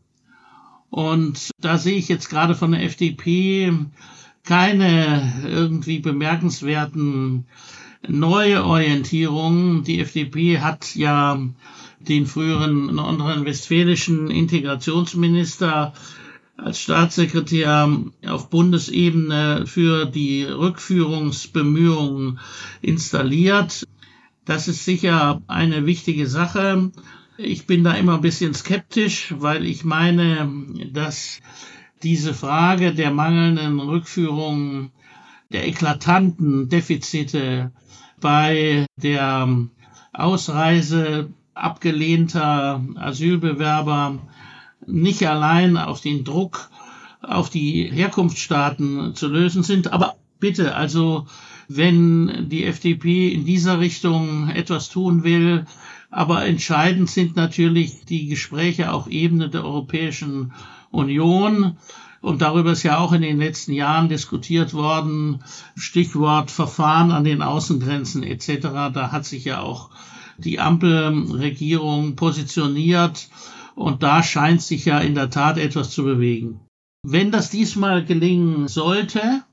[0.91, 3.73] Und da sehe ich jetzt gerade von der FDP
[4.43, 7.45] keine irgendwie bemerkenswerten
[8.07, 9.85] neue Orientierungen.
[9.85, 11.39] Die FDP hat ja
[11.99, 15.93] den früheren nordrhein-westfälischen Integrationsminister
[16.57, 17.89] als Staatssekretär
[18.27, 22.39] auf Bundesebene für die Rückführungsbemühungen
[22.81, 23.87] installiert.
[24.43, 26.91] Das ist sicher eine wichtige Sache.
[27.43, 30.51] Ich bin da immer ein bisschen skeptisch, weil ich meine,
[30.93, 31.39] dass
[32.03, 34.91] diese Frage der mangelnden Rückführung,
[35.51, 37.71] der eklatanten Defizite
[38.19, 39.67] bei der
[40.13, 44.19] Ausreise abgelehnter Asylbewerber
[44.85, 46.69] nicht allein auf den Druck
[47.21, 49.93] auf die Herkunftsstaaten zu lösen sind.
[49.93, 51.25] Aber bitte, also
[51.67, 55.65] wenn die FDP in dieser Richtung etwas tun will,
[56.11, 60.51] aber entscheidend sind natürlich die Gespräche auf Ebene der Europäischen
[60.91, 61.77] Union.
[62.19, 65.41] Und darüber ist ja auch in den letzten Jahren diskutiert worden.
[65.75, 68.67] Stichwort Verfahren an den Außengrenzen etc.
[68.93, 69.89] Da hat sich ja auch
[70.37, 73.29] die Ampelregierung positioniert.
[73.73, 76.59] Und da scheint sich ja in der Tat etwas zu bewegen.
[77.03, 79.43] Wenn das diesmal gelingen sollte,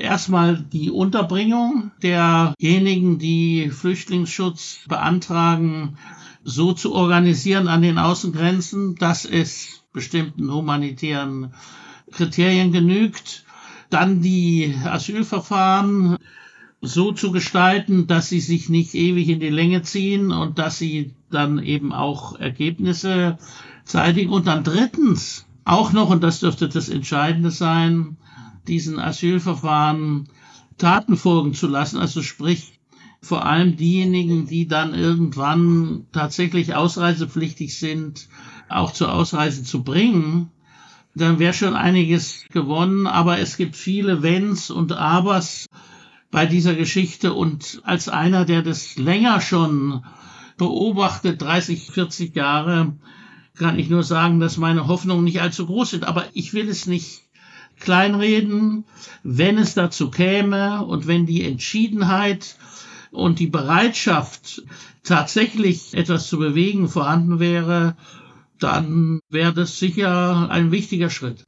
[0.00, 5.96] erstmal die Unterbringung derjenigen, die Flüchtlingsschutz beantragen,
[6.42, 11.52] so zu organisieren an den Außengrenzen, dass es bestimmten humanitären
[12.10, 13.44] Kriterien genügt.
[13.90, 16.16] Dann die Asylverfahren
[16.80, 21.14] so zu gestalten, dass sie sich nicht ewig in die Länge ziehen und dass sie
[21.30, 23.38] dann eben auch Ergebnisse
[23.84, 24.32] zeitigen.
[24.32, 28.16] Und dann drittens auch noch, und das dürfte das Entscheidende sein,
[28.66, 30.28] diesen Asylverfahren
[30.78, 32.80] Taten folgen zu lassen, also sprich
[33.22, 38.28] vor allem diejenigen, die dann irgendwann tatsächlich ausreisepflichtig sind,
[38.68, 40.50] auch zur Ausreise zu bringen,
[41.14, 43.06] dann wäre schon einiges gewonnen.
[43.06, 45.66] Aber es gibt viele Wenns und Abers
[46.30, 47.34] bei dieser Geschichte.
[47.34, 50.04] Und als einer, der das länger schon
[50.56, 52.96] beobachtet, 30, 40 Jahre,
[53.54, 56.04] kann ich nur sagen, dass meine Hoffnungen nicht allzu groß sind.
[56.04, 57.22] Aber ich will es nicht
[57.80, 58.84] kleinreden,
[59.22, 62.56] wenn es dazu käme und wenn die Entschiedenheit
[63.10, 64.62] und die Bereitschaft,
[65.02, 67.96] tatsächlich etwas zu bewegen, vorhanden wäre,
[68.58, 71.46] dann wäre das sicher ein wichtiger Schritt.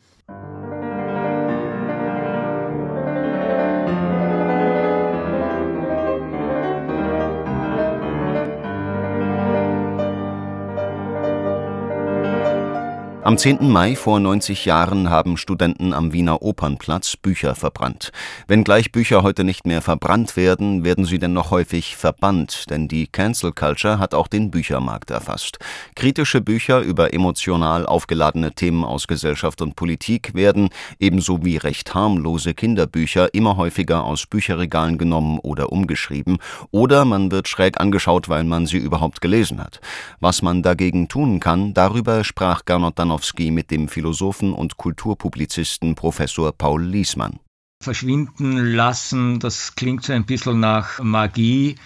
[13.32, 13.70] Am 10.
[13.70, 18.12] Mai vor 90 Jahren haben Studenten am Wiener Opernplatz Bücher verbrannt.
[18.46, 23.52] Wenngleich Bücher heute nicht mehr verbrannt werden, werden sie dennoch häufig verbannt, denn die Cancel
[23.52, 25.58] Culture hat auch den Büchermarkt erfasst.
[25.96, 30.68] Kritische Bücher über emotional aufgeladene Themen aus Gesellschaft und Politik werden,
[31.00, 36.36] ebenso wie recht harmlose Kinderbücher, immer häufiger aus Bücherregalen genommen oder umgeschrieben,
[36.70, 39.80] oder man wird schräg angeschaut, weil man sie überhaupt gelesen hat.
[40.20, 45.94] Was man dagegen tun kann, darüber sprach Gernot dann Tuchanowski mit dem Philosophen und Kulturpublizisten
[45.94, 47.38] Professor Paul Liesmann.
[47.82, 51.76] Verschwinden lassen, das klingt so ein bisschen nach Magie.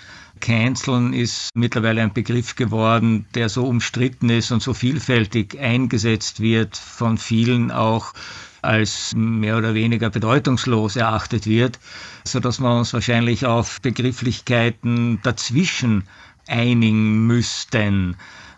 [0.40, 6.76] Canceln ist mittlerweile ein Begriff geworden, der so umstritten ist und so vielfältig eingesetzt wird
[6.76, 8.12] von vielen auch
[8.62, 11.78] als mehr oder weniger bedeutungslos erachtet wird,
[12.24, 16.04] sodass wir uns wahrscheinlich auf Begrifflichkeiten dazwischen
[16.46, 18.16] einigen müssten.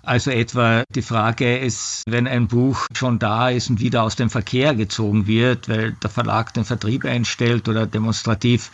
[0.08, 4.30] Also etwa die Frage ist, wenn ein Buch schon da ist und wieder aus dem
[4.30, 8.70] Verkehr gezogen wird, weil der Verlag den Vertrieb einstellt oder demonstrativ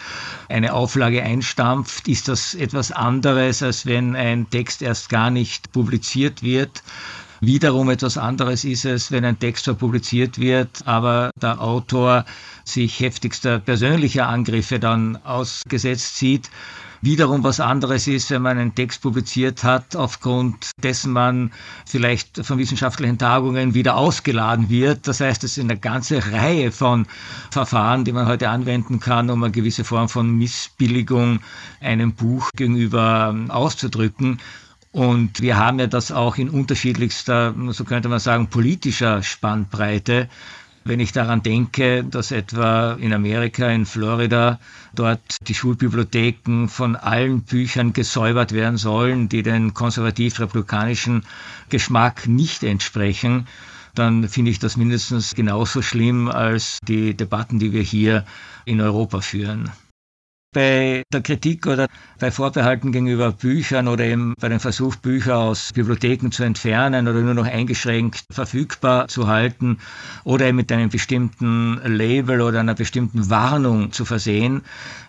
[0.48, 6.44] eine Auflage einstampft, ist das etwas anderes, als wenn ein Text erst gar nicht publiziert
[6.44, 6.85] wird.
[7.40, 12.26] Wiederum etwas anderes ist es, wenn ein Text publiziert wird, aber der Autor
[12.64, 16.48] sich heftigster persönlicher Angriffe dann ausgesetzt sieht
[17.05, 21.52] wiederum was anderes ist, wenn man einen Text publiziert hat, aufgrund dessen man
[21.87, 25.07] vielleicht von wissenschaftlichen Tagungen wieder ausgeladen wird.
[25.07, 27.07] Das heißt, es sind eine ganze Reihe von
[27.50, 31.40] Verfahren, die man heute anwenden kann, um eine gewisse Form von Missbilligung
[31.81, 34.40] einem Buch gegenüber auszudrücken.
[34.92, 40.29] Und wir haben ja das auch in unterschiedlichster, so könnte man sagen, politischer Spannbreite.
[40.87, 44.60] Wenn ich daran denke, dass etwa in Amerika, in Florida,
[44.94, 51.24] dort die Schulbibliotheken von allen Büchern gesäubert werden sollen, die den konservativ-republikanischen
[51.70, 53.46] Geschmack nicht entsprechen,
[53.94, 58.26] dann finde ich das mindestens genauso schlimm als die Debatten, die wir hier
[58.66, 59.70] in Europa führen
[60.55, 61.88] bei der Kritik oder
[62.19, 67.21] bei Vorbehalten gegenüber Büchern oder eben bei dem Versuch, Bücher aus Bibliotheken zu entfernen oder
[67.21, 69.79] nur noch eingeschränkt verfügbar zu halten
[70.25, 74.63] oder mit einem bestimmten Label oder einer bestimmten Warnung zu versehen,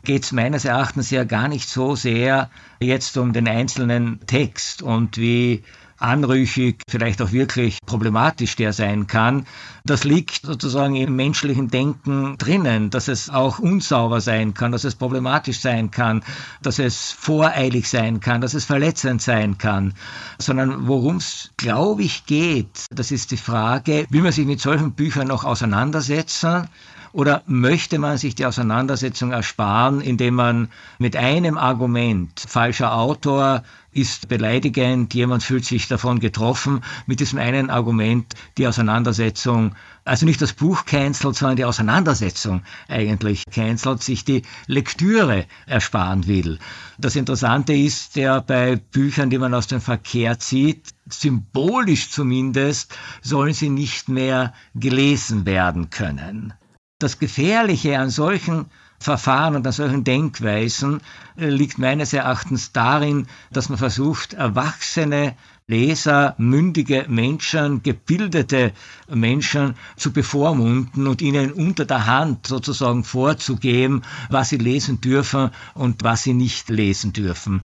[0.04, 2.50] geht es meines Erachtens ja gar nicht so sehr
[2.82, 5.64] jetzt um den einzelnen Text und wie
[5.98, 9.46] anrüchig, vielleicht auch wirklich problematisch der sein kann.
[9.86, 14.96] Das liegt sozusagen im menschlichen Denken drinnen, dass es auch unsauber sein kann, dass es
[14.96, 16.24] problematisch sein kann,
[16.62, 19.94] dass es voreilig sein kann, dass es verletzend sein kann.
[20.40, 24.94] Sondern worum es, glaube ich, geht, das ist die Frage, will man sich mit solchen
[24.94, 26.68] Büchern noch auseinandersetzen?
[27.16, 30.68] Oder möchte man sich die Auseinandersetzung ersparen, indem man
[31.00, 33.64] mit einem Argument, falscher Autor,
[33.96, 39.74] ist beleidigend, jemand fühlt sich davon getroffen, mit diesem einen Argument die Auseinandersetzung,
[40.04, 46.60] also nicht das Buch cancelt, sondern die Auseinandersetzung eigentlich cancelt, sich die Lektüre ersparen will.
[46.98, 53.54] Das Interessante ist ja bei Büchern, die man aus dem Verkehr zieht, symbolisch zumindest, sollen
[53.54, 56.54] sie nicht mehr gelesen werden können.
[57.00, 58.66] Das Gefährliche an solchen
[59.00, 61.02] Verfahren und an solchen Denkweisen
[61.38, 65.36] äh, liegt meines Erachtens darin, dass man versucht, erwachsene
[65.68, 68.72] Leser, mündige Menschen, gebildete
[69.10, 76.04] Menschen zu bevormunden und ihnen unter der Hand sozusagen vorzugeben, was sie lesen dürfen und
[76.04, 77.62] was sie nicht lesen dürfen.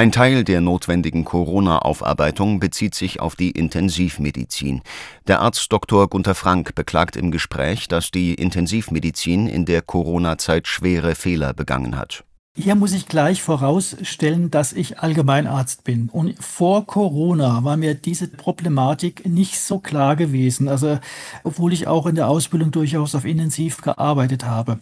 [0.00, 4.80] Ein Teil der notwendigen Corona-Aufarbeitung bezieht sich auf die Intensivmedizin.
[5.28, 6.08] Der Arzt Dr.
[6.08, 12.24] Gunther Frank beklagt im Gespräch, dass die Intensivmedizin in der Corona-Zeit schwere Fehler begangen hat.
[12.56, 16.08] Hier muss ich gleich vorausstellen, dass ich Allgemeinarzt bin.
[16.08, 20.70] Und vor Corona war mir diese Problematik nicht so klar gewesen.
[20.70, 20.98] Also,
[21.44, 24.80] obwohl ich auch in der Ausbildung durchaus auf Intensiv gearbeitet habe.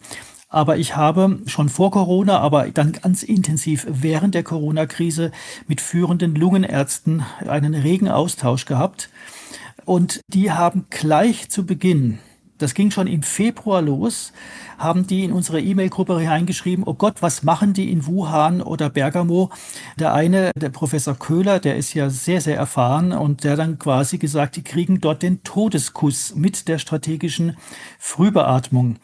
[0.51, 5.31] Aber ich habe schon vor Corona, aber dann ganz intensiv während der Corona-Krise
[5.67, 9.11] mit führenden Lungenärzten einen regen Austausch gehabt.
[9.85, 12.17] Und die haben gleich zu Beginn,
[12.59, 14.33] das ging schon im Februar los,
[14.77, 19.49] haben die in unsere E-Mail-Gruppe reingeschrieben, oh Gott, was machen die in Wuhan oder Bergamo?
[19.97, 24.17] Der eine, der Professor Köhler, der ist ja sehr, sehr erfahren und der dann quasi
[24.17, 27.55] gesagt, die kriegen dort den Todeskuss mit der strategischen
[28.01, 28.95] Frühbeatmung.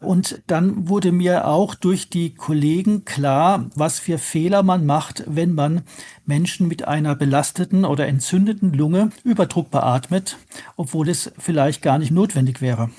[0.00, 5.54] Und dann wurde mir auch durch die Kollegen klar, was für Fehler man macht, wenn
[5.54, 5.82] man
[6.26, 10.36] Menschen mit einer belasteten oder entzündeten Lunge Überdruck beatmet,
[10.76, 12.90] obwohl es vielleicht gar nicht notwendig wäre.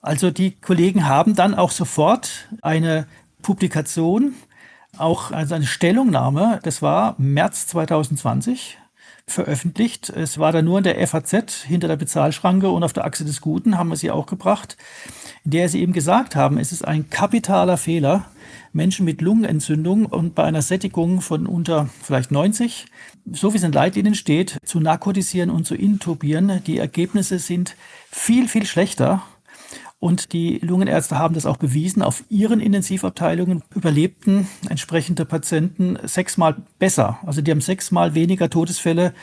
[0.00, 3.08] Also die Kollegen haben dann auch sofort eine
[3.42, 4.34] Publikation,
[4.96, 8.78] auch also eine Stellungnahme, das war März 2020,
[9.28, 10.10] veröffentlicht.
[10.10, 13.40] Es war dann nur in der FAZ hinter der Bezahlschranke und auf der Achse des
[13.40, 14.76] Guten haben wir sie auch gebracht,
[15.44, 18.26] in der sie eben gesagt haben, es ist ein kapitaler Fehler,
[18.72, 22.86] Menschen mit Lungenentzündung und bei einer Sättigung von unter vielleicht 90,
[23.32, 26.62] so wie es in Leitlinien steht, zu narkotisieren und zu intubieren.
[26.66, 27.74] Die Ergebnisse sind
[28.10, 29.22] viel, viel schlechter
[29.98, 32.02] und die Lungenärzte haben das auch bewiesen.
[32.02, 37.18] Auf ihren Intensivabteilungen überlebten entsprechende Patienten sechsmal besser.
[37.24, 39.14] Also die haben sechsmal weniger Todesfälle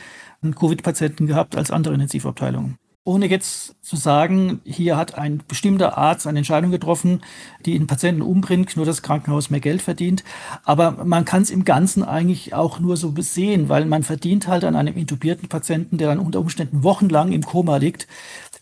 [0.42, 2.76] an Covid-Patienten gehabt als andere Intensivabteilungen.
[3.06, 7.20] ohne jetzt zu sagen, hier hat ein bestimmter Arzt eine Entscheidung getroffen,
[7.66, 10.24] die den Patienten umbringt, nur das Krankenhaus mehr Geld verdient.
[10.64, 14.64] Aber man kann es im Ganzen eigentlich auch nur so sehen, weil man verdient halt
[14.64, 18.08] an einem intubierten Patienten, der dann unter Umständen wochenlang im Koma liegt,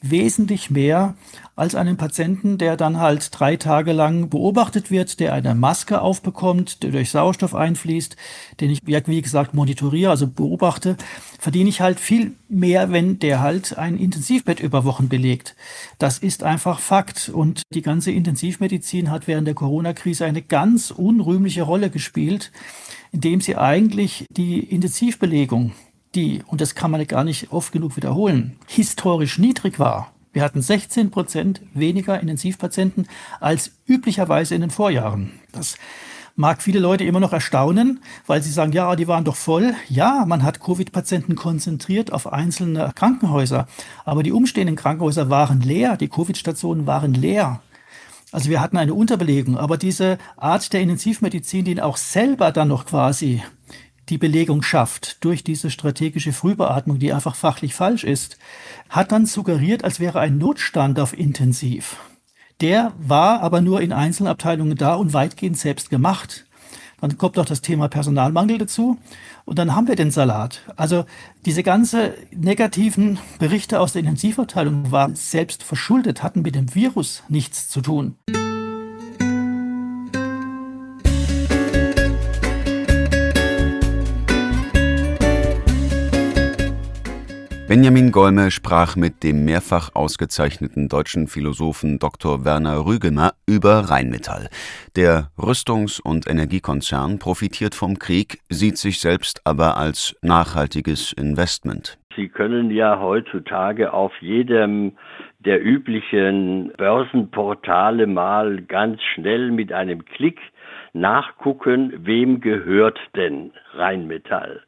[0.02, 1.14] wesentlich mehr
[1.54, 6.82] als einem Patienten, der dann halt drei Tage lang beobachtet wird, der eine Maske aufbekommt,
[6.82, 8.16] der durch Sauerstoff einfließt,
[8.60, 10.96] den ich, wie gesagt, monitoriere, also beobachte,
[11.38, 15.54] verdiene ich halt viel mehr, wenn der halt ein Intensivbett über Wochen belegt.
[15.98, 17.28] Das ist einfach Fakt.
[17.28, 22.50] Und die ganze Intensivmedizin hat während der Corona-Krise eine ganz unrühmliche Rolle gespielt,
[23.12, 25.72] indem sie eigentlich die Intensivbelegung
[26.14, 30.12] die, und das kann man gar nicht oft genug wiederholen, historisch niedrig war.
[30.32, 33.06] Wir hatten 16 Prozent weniger Intensivpatienten
[33.40, 35.32] als üblicherweise in den Vorjahren.
[35.52, 35.76] Das
[36.36, 39.74] mag viele Leute immer noch erstaunen, weil sie sagen, ja, die waren doch voll.
[39.88, 43.66] Ja, man hat Covid-Patienten konzentriert auf einzelne Krankenhäuser,
[44.04, 47.60] aber die umstehenden Krankenhäuser waren leer, die Covid-Stationen waren leer.
[48.30, 52.86] Also wir hatten eine Unterbelegung, aber diese Art der Intensivmedizin, die auch selber dann noch
[52.86, 53.42] quasi
[54.08, 58.38] die Belegung schafft durch diese strategische Frühbeatmung, die einfach fachlich falsch ist,
[58.88, 61.96] hat dann suggeriert, als wäre ein Notstand auf Intensiv.
[62.60, 66.46] Der war aber nur in einzelnen Abteilungen da und weitgehend selbst gemacht.
[67.00, 68.98] Dann kommt noch das Thema Personalmangel dazu
[69.44, 70.60] und dann haben wir den Salat.
[70.76, 71.04] Also
[71.44, 77.68] diese ganze negativen Berichte aus der Intensivabteilung waren selbst verschuldet, hatten mit dem Virus nichts
[77.68, 78.16] zu tun.
[87.72, 92.44] Benjamin Golme sprach mit dem mehrfach ausgezeichneten deutschen Philosophen Dr.
[92.44, 94.50] Werner Rügemer über Rheinmetall.
[94.94, 101.96] Der Rüstungs- und Energiekonzern profitiert vom Krieg, sieht sich selbst aber als nachhaltiges Investment.
[102.14, 104.92] Sie können ja heutzutage auf jedem
[105.38, 110.40] der üblichen Börsenportale mal ganz schnell mit einem Klick
[110.92, 114.60] nachgucken, wem gehört denn Rheinmetall.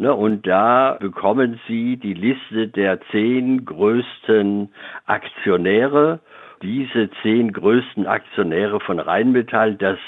[0.00, 4.72] Ne, und da bekommen Sie die Liste der zehn größten
[5.06, 6.20] Aktionäre.
[6.62, 9.98] Diese zehn größten Aktionäre von Rheinmetall, das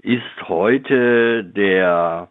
[0.00, 2.28] ist heute der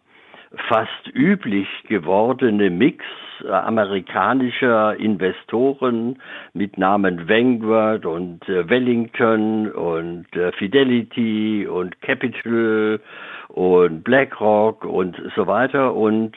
[0.68, 3.04] fast üblich gewordene Mix
[3.48, 6.20] amerikanischer Investoren
[6.52, 13.00] mit Namen Vanguard und äh, Wellington und äh, Fidelity und Capital
[13.48, 16.36] und BlackRock und so weiter und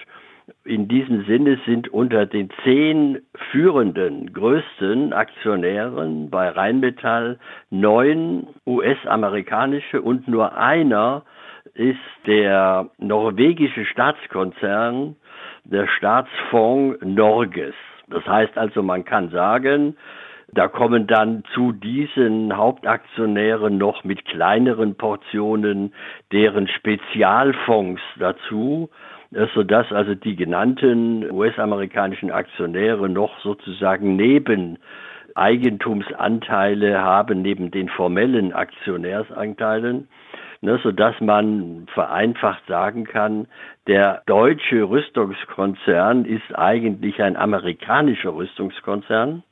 [0.63, 3.19] in diesem Sinne sind unter den zehn
[3.51, 7.39] führenden, größten Aktionären bei Rheinmetall
[7.69, 11.23] neun US-amerikanische und nur einer
[11.73, 15.15] ist der norwegische Staatskonzern,
[15.63, 17.75] der Staatsfonds Norges.
[18.09, 19.97] Das heißt also, man kann sagen,
[20.53, 25.93] da kommen dann zu diesen Hauptaktionären noch mit kleineren Portionen
[26.31, 28.89] deren Spezialfonds dazu
[29.53, 34.77] sodass also die genannten US-amerikanischen Aktionäre noch sozusagen neben
[35.35, 40.07] Eigentumsanteile haben, neben den formellen Aktionärsanteilen,
[40.61, 43.47] ne, sodass man vereinfacht sagen kann,
[43.85, 49.43] der deutsche Rüstungskonzern ist eigentlich ein amerikanischer Rüstungskonzern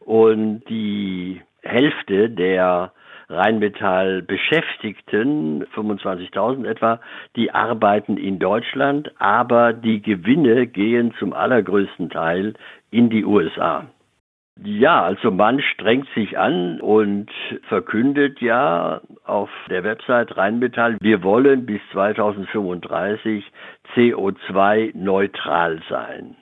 [0.00, 2.92] und die Hälfte der
[3.28, 7.00] Rheinmetall Beschäftigten, 25.000 etwa,
[7.36, 12.54] die arbeiten in Deutschland, aber die Gewinne gehen zum allergrößten Teil
[12.90, 13.86] in die USA.
[14.62, 17.30] Ja, also man strengt sich an und
[17.68, 23.44] verkündet ja auf der Website Rheinmetall, wir wollen bis 2035
[23.94, 26.36] CO2 neutral sein.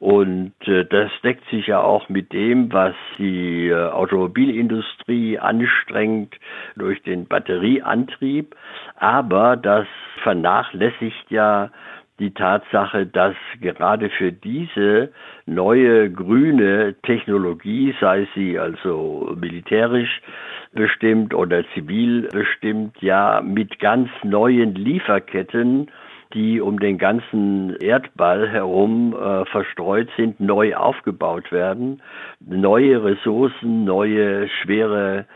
[0.00, 6.34] Und äh, das deckt sich ja auch mit dem, was die äh, Automobilindustrie anstrengt
[6.74, 8.56] durch den Batterieantrieb.
[8.96, 9.86] Aber das
[10.22, 11.70] vernachlässigt ja
[12.18, 15.10] die Tatsache, dass gerade für diese
[15.44, 20.22] neue grüne Technologie, sei sie also militärisch
[20.72, 25.90] bestimmt oder zivil bestimmt, ja mit ganz neuen Lieferketten
[26.34, 32.02] die um den ganzen Erdball herum äh, verstreut sind, neu aufgebaut werden.
[32.40, 35.26] Neue Ressourcen, neue schwere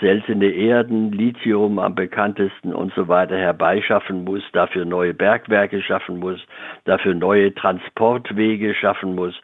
[0.00, 6.40] seltene Erden, Lithium am bekanntesten und so weiter herbeischaffen muss, dafür neue Bergwerke schaffen muss,
[6.84, 9.34] dafür neue Transportwege schaffen muss,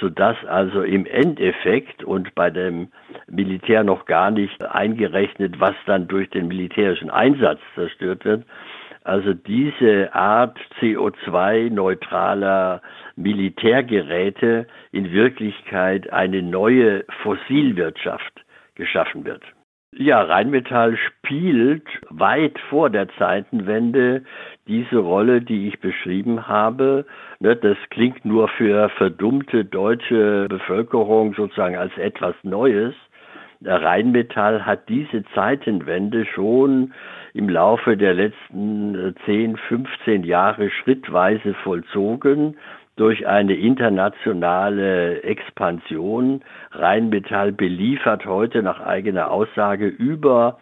[0.00, 2.88] sodass also im Endeffekt und bei dem
[3.28, 8.44] Militär noch gar nicht eingerechnet, was dann durch den militärischen Einsatz zerstört wird,
[9.04, 12.80] Also diese Art CO2-neutraler
[13.16, 18.44] Militärgeräte in Wirklichkeit eine neue Fossilwirtschaft
[18.74, 19.42] geschaffen wird.
[19.94, 24.24] Ja, Rheinmetall spielt weit vor der Zeitenwende
[24.66, 27.04] diese Rolle, die ich beschrieben habe.
[27.40, 32.94] Ne, das klingt nur für verdummte deutsche Bevölkerung sozusagen als etwas Neues.
[33.62, 36.94] Rheinmetall hat diese Zeitenwende schon
[37.34, 42.56] im Laufe der letzten 10, 15 Jahre schrittweise vollzogen
[42.96, 46.42] durch eine internationale Expansion.
[46.72, 50.58] Rheinmetall beliefert heute nach eigener Aussage über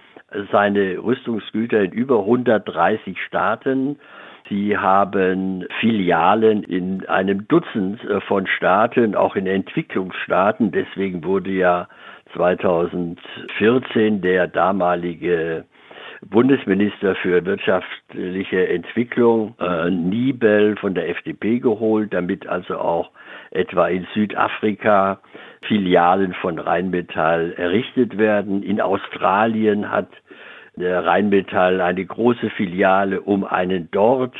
[0.53, 3.99] seine Rüstungsgüter in über 130 Staaten.
[4.49, 10.71] Sie haben Filialen in einem Dutzend von Staaten, auch in Entwicklungsstaaten.
[10.73, 11.89] Deswegen wurde ja
[12.35, 15.65] 2014 der damalige
[16.23, 23.11] Bundesminister für wirtschaftliche Entwicklung äh, Niebel von der FDP geholt, damit also auch
[23.51, 25.21] etwa in Südafrika
[25.67, 28.63] Filialen von Rheinmetall errichtet werden.
[28.63, 30.09] In Australien hat
[30.77, 34.35] der Rheinmetall eine große Filiale, um einen dort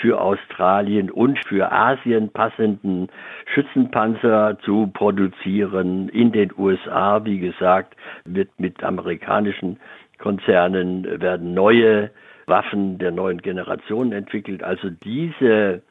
[0.00, 3.08] für Australien und für Asien passenden
[3.52, 6.08] Schützenpanzer zu produzieren.
[6.10, 9.78] In den USA, wie gesagt, wird mit amerikanischen
[10.18, 12.10] Konzernen werden neue
[12.46, 14.62] Waffen der neuen Generation entwickelt.
[14.62, 15.82] Also diese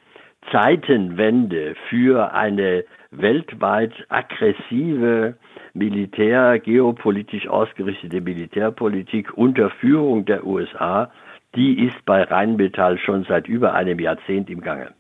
[0.51, 5.35] Zeitenwende für eine weltweit aggressive
[5.73, 11.11] Militär, geopolitisch ausgerichtete Militärpolitik unter Führung der USA,
[11.55, 14.93] die ist bei Rheinmetall schon seit über einem Jahrzehnt im Gange.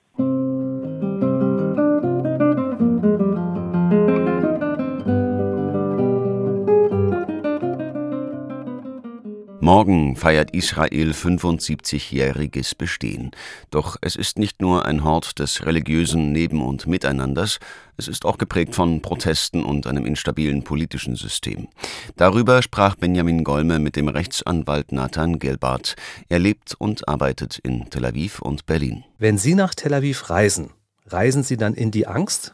[9.67, 13.31] Morgen feiert Israel 75-jähriges Bestehen.
[13.69, 17.59] Doch es ist nicht nur ein Hort des religiösen Neben- und Miteinanders,
[17.97, 21.67] es ist auch geprägt von Protesten und einem instabilen politischen System.
[22.15, 25.97] Darüber sprach Benjamin Golme mit dem Rechtsanwalt Nathan Gelbart.
[26.29, 29.03] Er lebt und arbeitet in Tel Aviv und Berlin.
[29.17, 30.69] Wenn Sie nach Tel Aviv reisen,
[31.07, 32.53] reisen Sie dann in die Angst?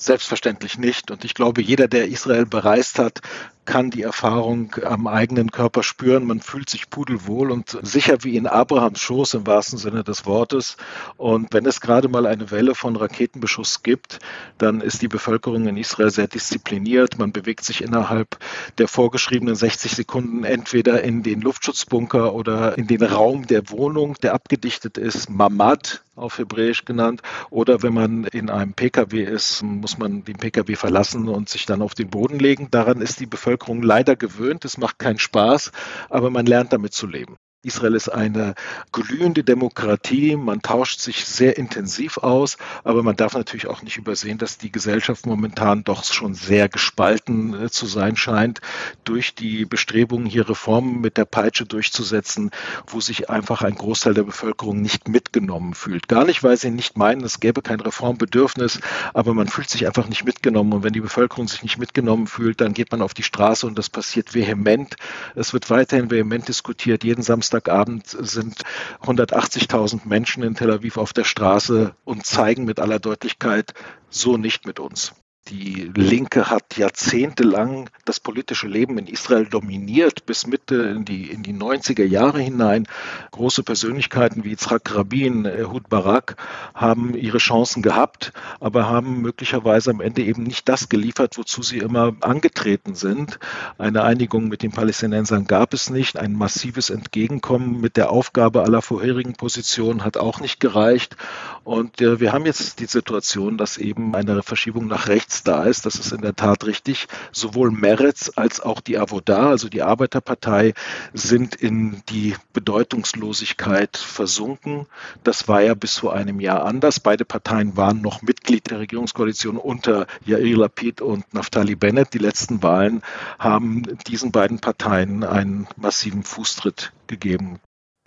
[0.00, 1.10] Selbstverständlich nicht.
[1.10, 3.20] Und ich glaube, jeder, der Israel bereist hat,
[3.68, 6.24] kann die Erfahrung am eigenen Körper spüren.
[6.26, 10.78] Man fühlt sich pudelwohl und sicher wie in Abrahams Schoß im wahrsten Sinne des Wortes.
[11.18, 14.20] Und wenn es gerade mal eine Welle von Raketenbeschuss gibt,
[14.56, 17.18] dann ist die Bevölkerung in Israel sehr diszipliniert.
[17.18, 18.38] Man bewegt sich innerhalb
[18.78, 24.32] der vorgeschriebenen 60 Sekunden entweder in den Luftschutzbunker oder in den Raum der Wohnung, der
[24.32, 27.22] abgedichtet ist, Mamad auf Hebräisch genannt.
[27.50, 31.80] Oder wenn man in einem Pkw ist, muss man den Pkw verlassen und sich dann
[31.80, 32.68] auf den Boden legen.
[32.72, 34.64] Daran ist die Bevölkerung Bevölkerung leider gewöhnt.
[34.64, 35.72] Es macht keinen Spaß,
[36.08, 37.36] aber man lernt damit zu leben.
[37.64, 38.54] Israel ist eine
[38.92, 44.38] glühende Demokratie, man tauscht sich sehr intensiv aus, aber man darf natürlich auch nicht übersehen,
[44.38, 48.60] dass die Gesellschaft momentan doch schon sehr gespalten äh, zu sein scheint
[49.02, 52.52] durch die Bestrebungen, hier Reformen mit der Peitsche durchzusetzen,
[52.86, 56.06] wo sich einfach ein Großteil der Bevölkerung nicht mitgenommen fühlt.
[56.06, 58.78] Gar nicht, weil sie nicht meinen, es gäbe kein Reformbedürfnis,
[59.14, 62.60] aber man fühlt sich einfach nicht mitgenommen und wenn die Bevölkerung sich nicht mitgenommen fühlt,
[62.60, 64.94] dann geht man auf die Straße und das passiert vehement.
[65.34, 68.62] Es wird weiterhin vehement diskutiert, jeden Samstag Samstagabend sind
[69.00, 73.72] 180.000 Menschen in Tel Aviv auf der Straße und zeigen mit aller Deutlichkeit,
[74.10, 75.14] so nicht mit uns.
[75.50, 81.42] Die Linke hat jahrzehntelang das politische Leben in Israel dominiert, bis Mitte in die, in
[81.42, 82.86] die 90er Jahre hinein.
[83.30, 86.36] Große Persönlichkeiten wie Yitzhak Rabin, Ehud Barak
[86.74, 91.78] haben ihre Chancen gehabt, aber haben möglicherweise am Ende eben nicht das geliefert, wozu sie
[91.78, 93.38] immer angetreten sind.
[93.78, 96.18] Eine Einigung mit den Palästinensern gab es nicht.
[96.18, 101.16] Ein massives Entgegenkommen mit der Aufgabe aller vorherigen Positionen hat auch nicht gereicht.
[101.64, 105.86] Und äh, wir haben jetzt die Situation, dass eben eine Verschiebung nach rechts da ist.
[105.86, 107.08] Das ist in der Tat richtig.
[107.32, 110.74] Sowohl Meretz als auch die Avoda, also die Arbeiterpartei,
[111.12, 114.86] sind in die Bedeutungslosigkeit versunken.
[115.24, 117.00] Das war ja bis vor einem Jahr anders.
[117.00, 122.14] Beide Parteien waren noch Mitglied der Regierungskoalition unter Yair Lapid und Naftali Bennett.
[122.14, 123.02] Die letzten Wahlen
[123.38, 127.60] haben diesen beiden Parteien einen massiven Fußtritt gegeben.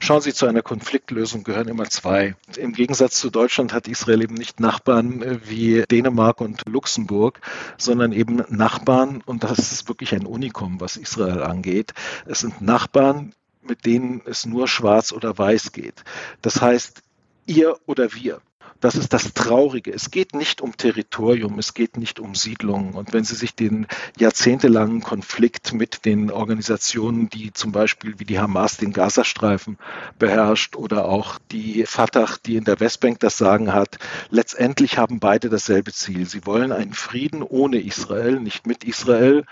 [0.04, 2.36] Schauen Sie, zu einer Konfliktlösung gehören immer zwei.
[2.58, 7.40] Im Gegensatz zu Deutschland hat Israel eben nicht Nachbarn äh, wie Dänemark und Luxemburg,
[7.78, 11.94] sondern eben Nachbarn, und das ist wirklich ein Unikum, was Israel angeht.
[12.26, 16.04] Es sind Nachbarn, mit denen es nur schwarz oder weiß geht.
[16.42, 17.04] Das heißt,
[17.46, 18.42] ihr oder wir.
[18.82, 19.94] Das ist das Traurige.
[19.94, 22.96] Es geht nicht um Territorium, es geht nicht um Siedlungen.
[22.96, 23.86] Und wenn Sie sich den
[24.18, 29.78] jahrzehntelangen Konflikt mit den Organisationen, die zum Beispiel wie die Hamas den Gazastreifen
[30.18, 34.00] beherrscht oder auch die Fatah, die in der Westbank das Sagen hat,
[34.32, 36.26] letztendlich haben beide dasselbe Ziel.
[36.26, 39.46] Sie wollen einen Frieden ohne Israel, nicht mit Israel.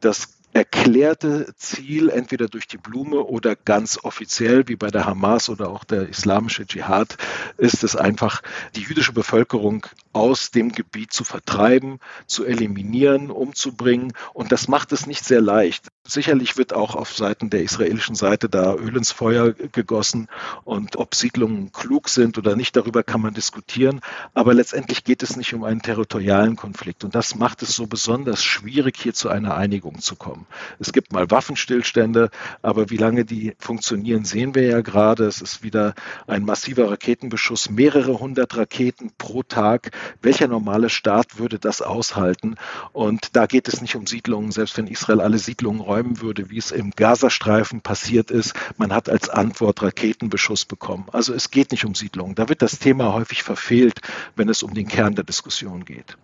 [0.00, 5.70] Das erklärte Ziel, entweder durch die Blume oder ganz offiziell, wie bei der Hamas oder
[5.70, 7.16] auch der islamische Dschihad,
[7.56, 8.42] ist es einfach,
[8.76, 14.12] die jüdische Bevölkerung aus dem Gebiet zu vertreiben, zu eliminieren, umzubringen.
[14.34, 15.88] Und das macht es nicht sehr leicht.
[16.06, 20.28] Sicherlich wird auch auf Seiten der israelischen Seite da Öl ins Feuer gegossen.
[20.64, 24.00] Und ob Siedlungen klug sind oder nicht, darüber kann man diskutieren.
[24.34, 27.04] Aber letztendlich geht es nicht um einen territorialen Konflikt.
[27.04, 30.41] Und das macht es so besonders schwierig, hier zu einer Einigung zu kommen.
[30.78, 32.30] Es gibt mal Waffenstillstände,
[32.62, 35.24] aber wie lange die funktionieren, sehen wir ja gerade.
[35.24, 35.94] Es ist wieder
[36.26, 39.90] ein massiver Raketenbeschuss, mehrere hundert Raketen pro Tag.
[40.20, 42.56] Welcher normale Staat würde das aushalten?
[42.92, 46.58] Und da geht es nicht um Siedlungen, selbst wenn Israel alle Siedlungen räumen würde, wie
[46.58, 48.54] es im Gazastreifen passiert ist.
[48.76, 51.06] Man hat als Antwort Raketenbeschuss bekommen.
[51.12, 52.34] Also es geht nicht um Siedlungen.
[52.34, 54.00] Da wird das Thema häufig verfehlt,
[54.36, 56.16] wenn es um den Kern der Diskussion geht.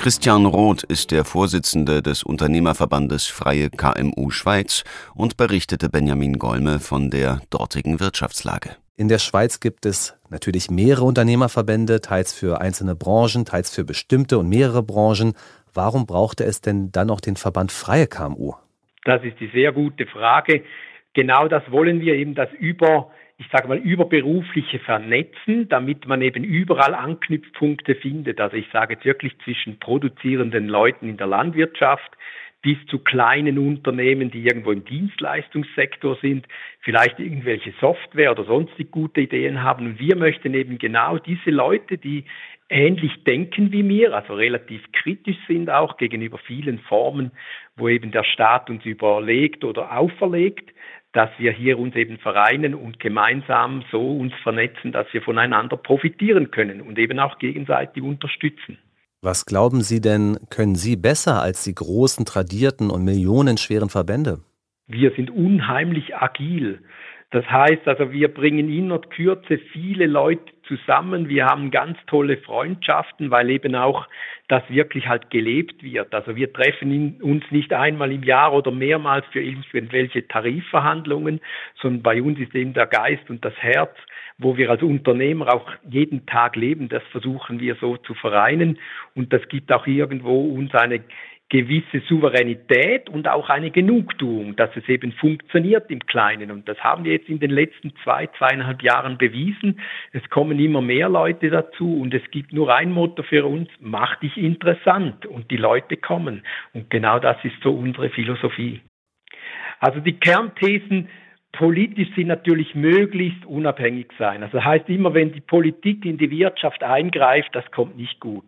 [0.00, 4.82] Christian Roth ist der Vorsitzende des Unternehmerverbandes Freie KMU Schweiz
[5.14, 8.76] und berichtete Benjamin Golme von der dortigen Wirtschaftslage.
[8.96, 14.38] In der Schweiz gibt es natürlich mehrere Unternehmerverbände, teils für einzelne Branchen, teils für bestimmte
[14.38, 15.34] und mehrere Branchen.
[15.74, 18.54] Warum brauchte es denn dann noch den Verband Freie KMU?
[19.04, 20.64] Das ist die sehr gute Frage.
[21.12, 23.10] Genau das wollen wir eben, dass über
[23.40, 28.38] ich sage mal, überberufliche Vernetzen, damit man eben überall Anknüpfpunkte findet.
[28.38, 32.10] Also ich sage jetzt wirklich zwischen produzierenden Leuten in der Landwirtschaft
[32.60, 36.46] bis zu kleinen Unternehmen, die irgendwo im Dienstleistungssektor sind,
[36.80, 39.86] vielleicht irgendwelche Software oder sonstig gute Ideen haben.
[39.86, 42.26] Und wir möchten eben genau diese Leute, die
[42.68, 47.30] ähnlich denken wie mir, also relativ kritisch sind auch gegenüber vielen Formen,
[47.76, 50.74] wo eben der Staat uns überlegt oder auferlegt,
[51.12, 56.50] dass wir hier uns eben vereinen und gemeinsam so uns vernetzen, dass wir voneinander profitieren
[56.50, 58.78] können und eben auch gegenseitig unterstützen.
[59.22, 64.40] Was glauben Sie denn, können Sie besser als die großen, tradierten und millionenschweren Verbände?
[64.86, 66.80] Wir sind unheimlich agil.
[67.30, 71.28] Das heißt also, wir bringen in Kürze viele Leute zusammen.
[71.28, 74.06] Wir haben ganz tolle Freundschaften, weil eben auch
[74.48, 76.12] das wirklich halt gelebt wird.
[76.12, 81.40] Also wir treffen uns nicht einmal im Jahr oder mehrmals für irgendwelche Tarifverhandlungen,
[81.80, 83.94] sondern bei uns ist eben der Geist und das Herz,
[84.38, 88.78] wo wir als Unternehmer auch jeden Tag leben, das versuchen wir so zu vereinen
[89.14, 91.00] und das gibt auch irgendwo uns eine
[91.50, 96.50] gewisse Souveränität und auch eine Genugtuung, dass es eben funktioniert im Kleinen.
[96.52, 99.80] Und das haben wir jetzt in den letzten zwei, zweieinhalb Jahren bewiesen.
[100.12, 104.16] Es kommen immer mehr Leute dazu und es gibt nur ein Motto für uns, mach
[104.20, 106.42] dich interessant und die Leute kommen.
[106.72, 108.80] Und genau das ist so unsere Philosophie.
[109.80, 111.08] Also die Kernthesen
[111.52, 114.44] politisch sind natürlich möglichst unabhängig sein.
[114.44, 118.44] Also das heißt immer, wenn die Politik in die Wirtschaft eingreift, das kommt nicht gut.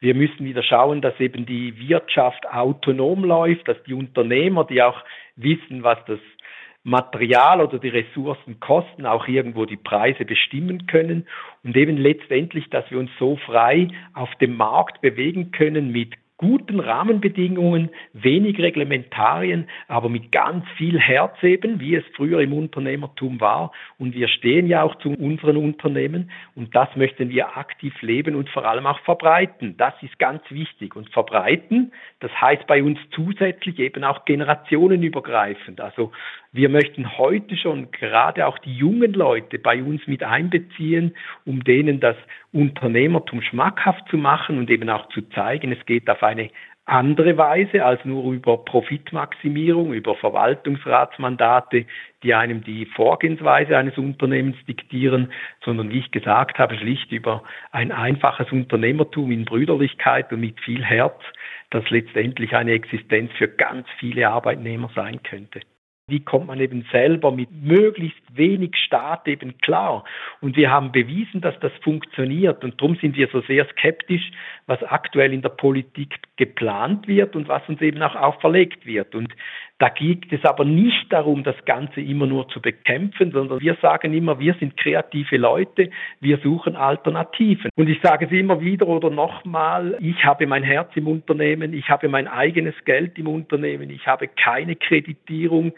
[0.00, 5.04] Wir müssen wieder schauen, dass eben die Wirtschaft autonom läuft, dass die Unternehmer, die auch
[5.36, 6.18] wissen, was das
[6.82, 11.28] Material oder die Ressourcen kosten, auch irgendwo die Preise bestimmen können
[11.62, 16.80] und eben letztendlich, dass wir uns so frei auf dem Markt bewegen können mit guten
[16.80, 23.72] Rahmenbedingungen, wenig Reglementarien, aber mit ganz viel Herz eben, wie es früher im Unternehmertum war.
[23.98, 28.48] Und wir stehen ja auch zu unseren Unternehmen und das möchten wir aktiv leben und
[28.48, 29.76] vor allem auch verbreiten.
[29.76, 30.96] Das ist ganz wichtig.
[30.96, 35.78] Und verbreiten, das heißt bei uns zusätzlich eben auch generationenübergreifend.
[35.82, 36.10] Also
[36.52, 42.00] wir möchten heute schon gerade auch die jungen Leute bei uns mit einbeziehen, um denen
[42.00, 42.16] das
[42.52, 46.50] Unternehmertum schmackhaft zu machen und eben auch zu zeigen, es geht auf eine
[46.86, 51.86] andere Weise als nur über Profitmaximierung, über Verwaltungsratsmandate,
[52.24, 55.32] die einem die Vorgehensweise eines Unternehmens diktieren,
[55.64, 60.84] sondern wie ich gesagt habe, schlicht über ein einfaches Unternehmertum in Brüderlichkeit und mit viel
[60.84, 61.20] Herz,
[61.70, 65.60] das letztendlich eine Existenz für ganz viele Arbeitnehmer sein könnte
[66.10, 70.04] wie kommt man eben selber mit möglichst wenig Staat eben klar.
[70.40, 72.62] Und wir haben bewiesen, dass das funktioniert.
[72.64, 74.30] Und darum sind wir so sehr skeptisch,
[74.66, 79.14] was aktuell in der Politik geplant wird und was uns eben auch auferlegt wird.
[79.14, 79.32] Und
[79.80, 84.12] Da geht es aber nicht darum, das Ganze immer nur zu bekämpfen, sondern wir sagen
[84.12, 85.88] immer, wir sind kreative Leute,
[86.20, 87.70] wir suchen Alternativen.
[87.76, 91.88] Und ich sage es immer wieder oder nochmal, ich habe mein Herz im Unternehmen, ich
[91.88, 95.72] habe mein eigenes Geld im Unternehmen, ich habe keine Kreditierung.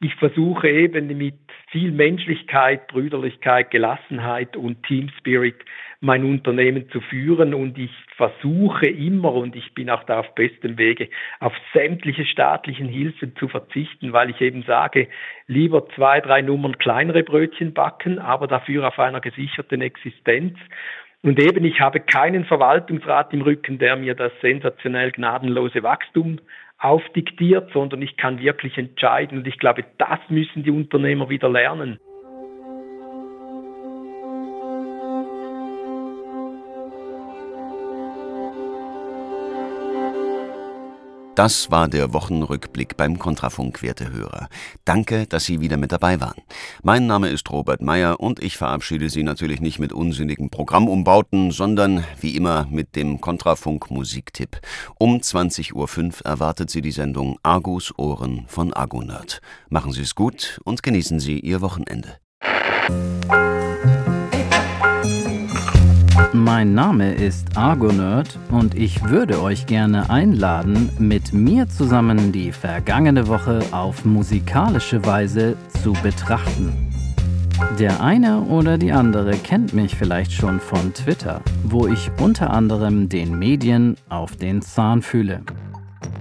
[0.00, 1.34] Ich versuche eben mit
[1.72, 5.56] viel Menschlichkeit, Brüderlichkeit, Gelassenheit und Team Spirit
[6.00, 10.78] mein Unternehmen zu führen und ich versuche immer und ich bin auch da auf bestem
[10.78, 11.08] Wege,
[11.40, 15.08] auf sämtliche staatlichen Hilfen zu verzichten, weil ich eben sage,
[15.46, 20.56] lieber zwei, drei Nummern kleinere Brötchen backen, aber dafür auf einer gesicherten Existenz.
[21.22, 26.38] Und eben, ich habe keinen Verwaltungsrat im Rücken, der mir das sensationell gnadenlose Wachstum
[26.78, 29.38] aufdiktiert, sondern ich kann wirklich entscheiden.
[29.38, 31.98] Und ich glaube, das müssen die Unternehmer wieder lernen.
[41.38, 44.48] Das war der Wochenrückblick beim Kontrafunk, werte Hörer.
[44.84, 46.42] Danke, dass Sie wieder mit dabei waren.
[46.82, 52.02] Mein Name ist Robert Meyer und ich verabschiede Sie natürlich nicht mit unsinnigen Programmumbauten, sondern
[52.20, 54.60] wie immer mit dem Kontrafunk Musiktipp.
[54.98, 59.40] Um 20.05 Uhr erwartet Sie die Sendung Argus Ohren von Argonerd.
[59.68, 62.18] Machen Sie es gut und genießen Sie Ihr Wochenende.
[66.34, 73.28] Mein Name ist Argonerd und ich würde euch gerne einladen, mit mir zusammen die vergangene
[73.28, 76.70] Woche auf musikalische Weise zu betrachten.
[77.78, 83.08] Der eine oder die andere kennt mich vielleicht schon von Twitter, wo ich unter anderem
[83.08, 85.40] den Medien auf den Zahn fühle.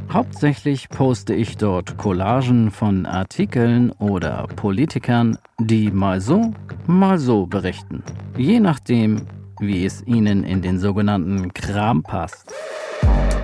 [0.10, 6.54] Hauptsächlich poste ich dort Collagen von Artikeln oder Politikern, die mal so,
[6.88, 8.04] mal so berichten.
[8.38, 9.22] Je nachdem,
[9.60, 12.54] wie es ihnen in den sogenannten Kram passt.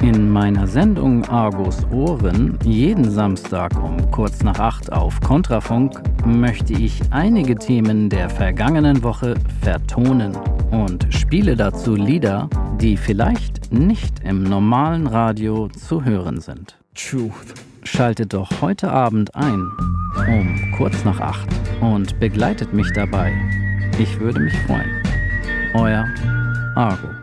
[0.01, 5.93] In meiner Sendung Argus Ohren, jeden Samstag um kurz nach acht auf Kontrafunk,
[6.26, 10.36] möchte ich einige Themen der vergangenen Woche vertonen
[10.72, 12.49] und spiele dazu Lieder,
[12.82, 16.78] die vielleicht nicht im normalen Radio zu hören sind.
[16.95, 17.53] Truth.
[17.84, 19.70] Schaltet doch heute Abend ein,
[20.28, 21.49] um kurz nach acht,
[21.82, 23.32] und begleitet mich dabei.
[23.99, 25.03] Ich würde mich freuen.
[25.76, 26.05] Oil
[26.76, 27.22] Argo.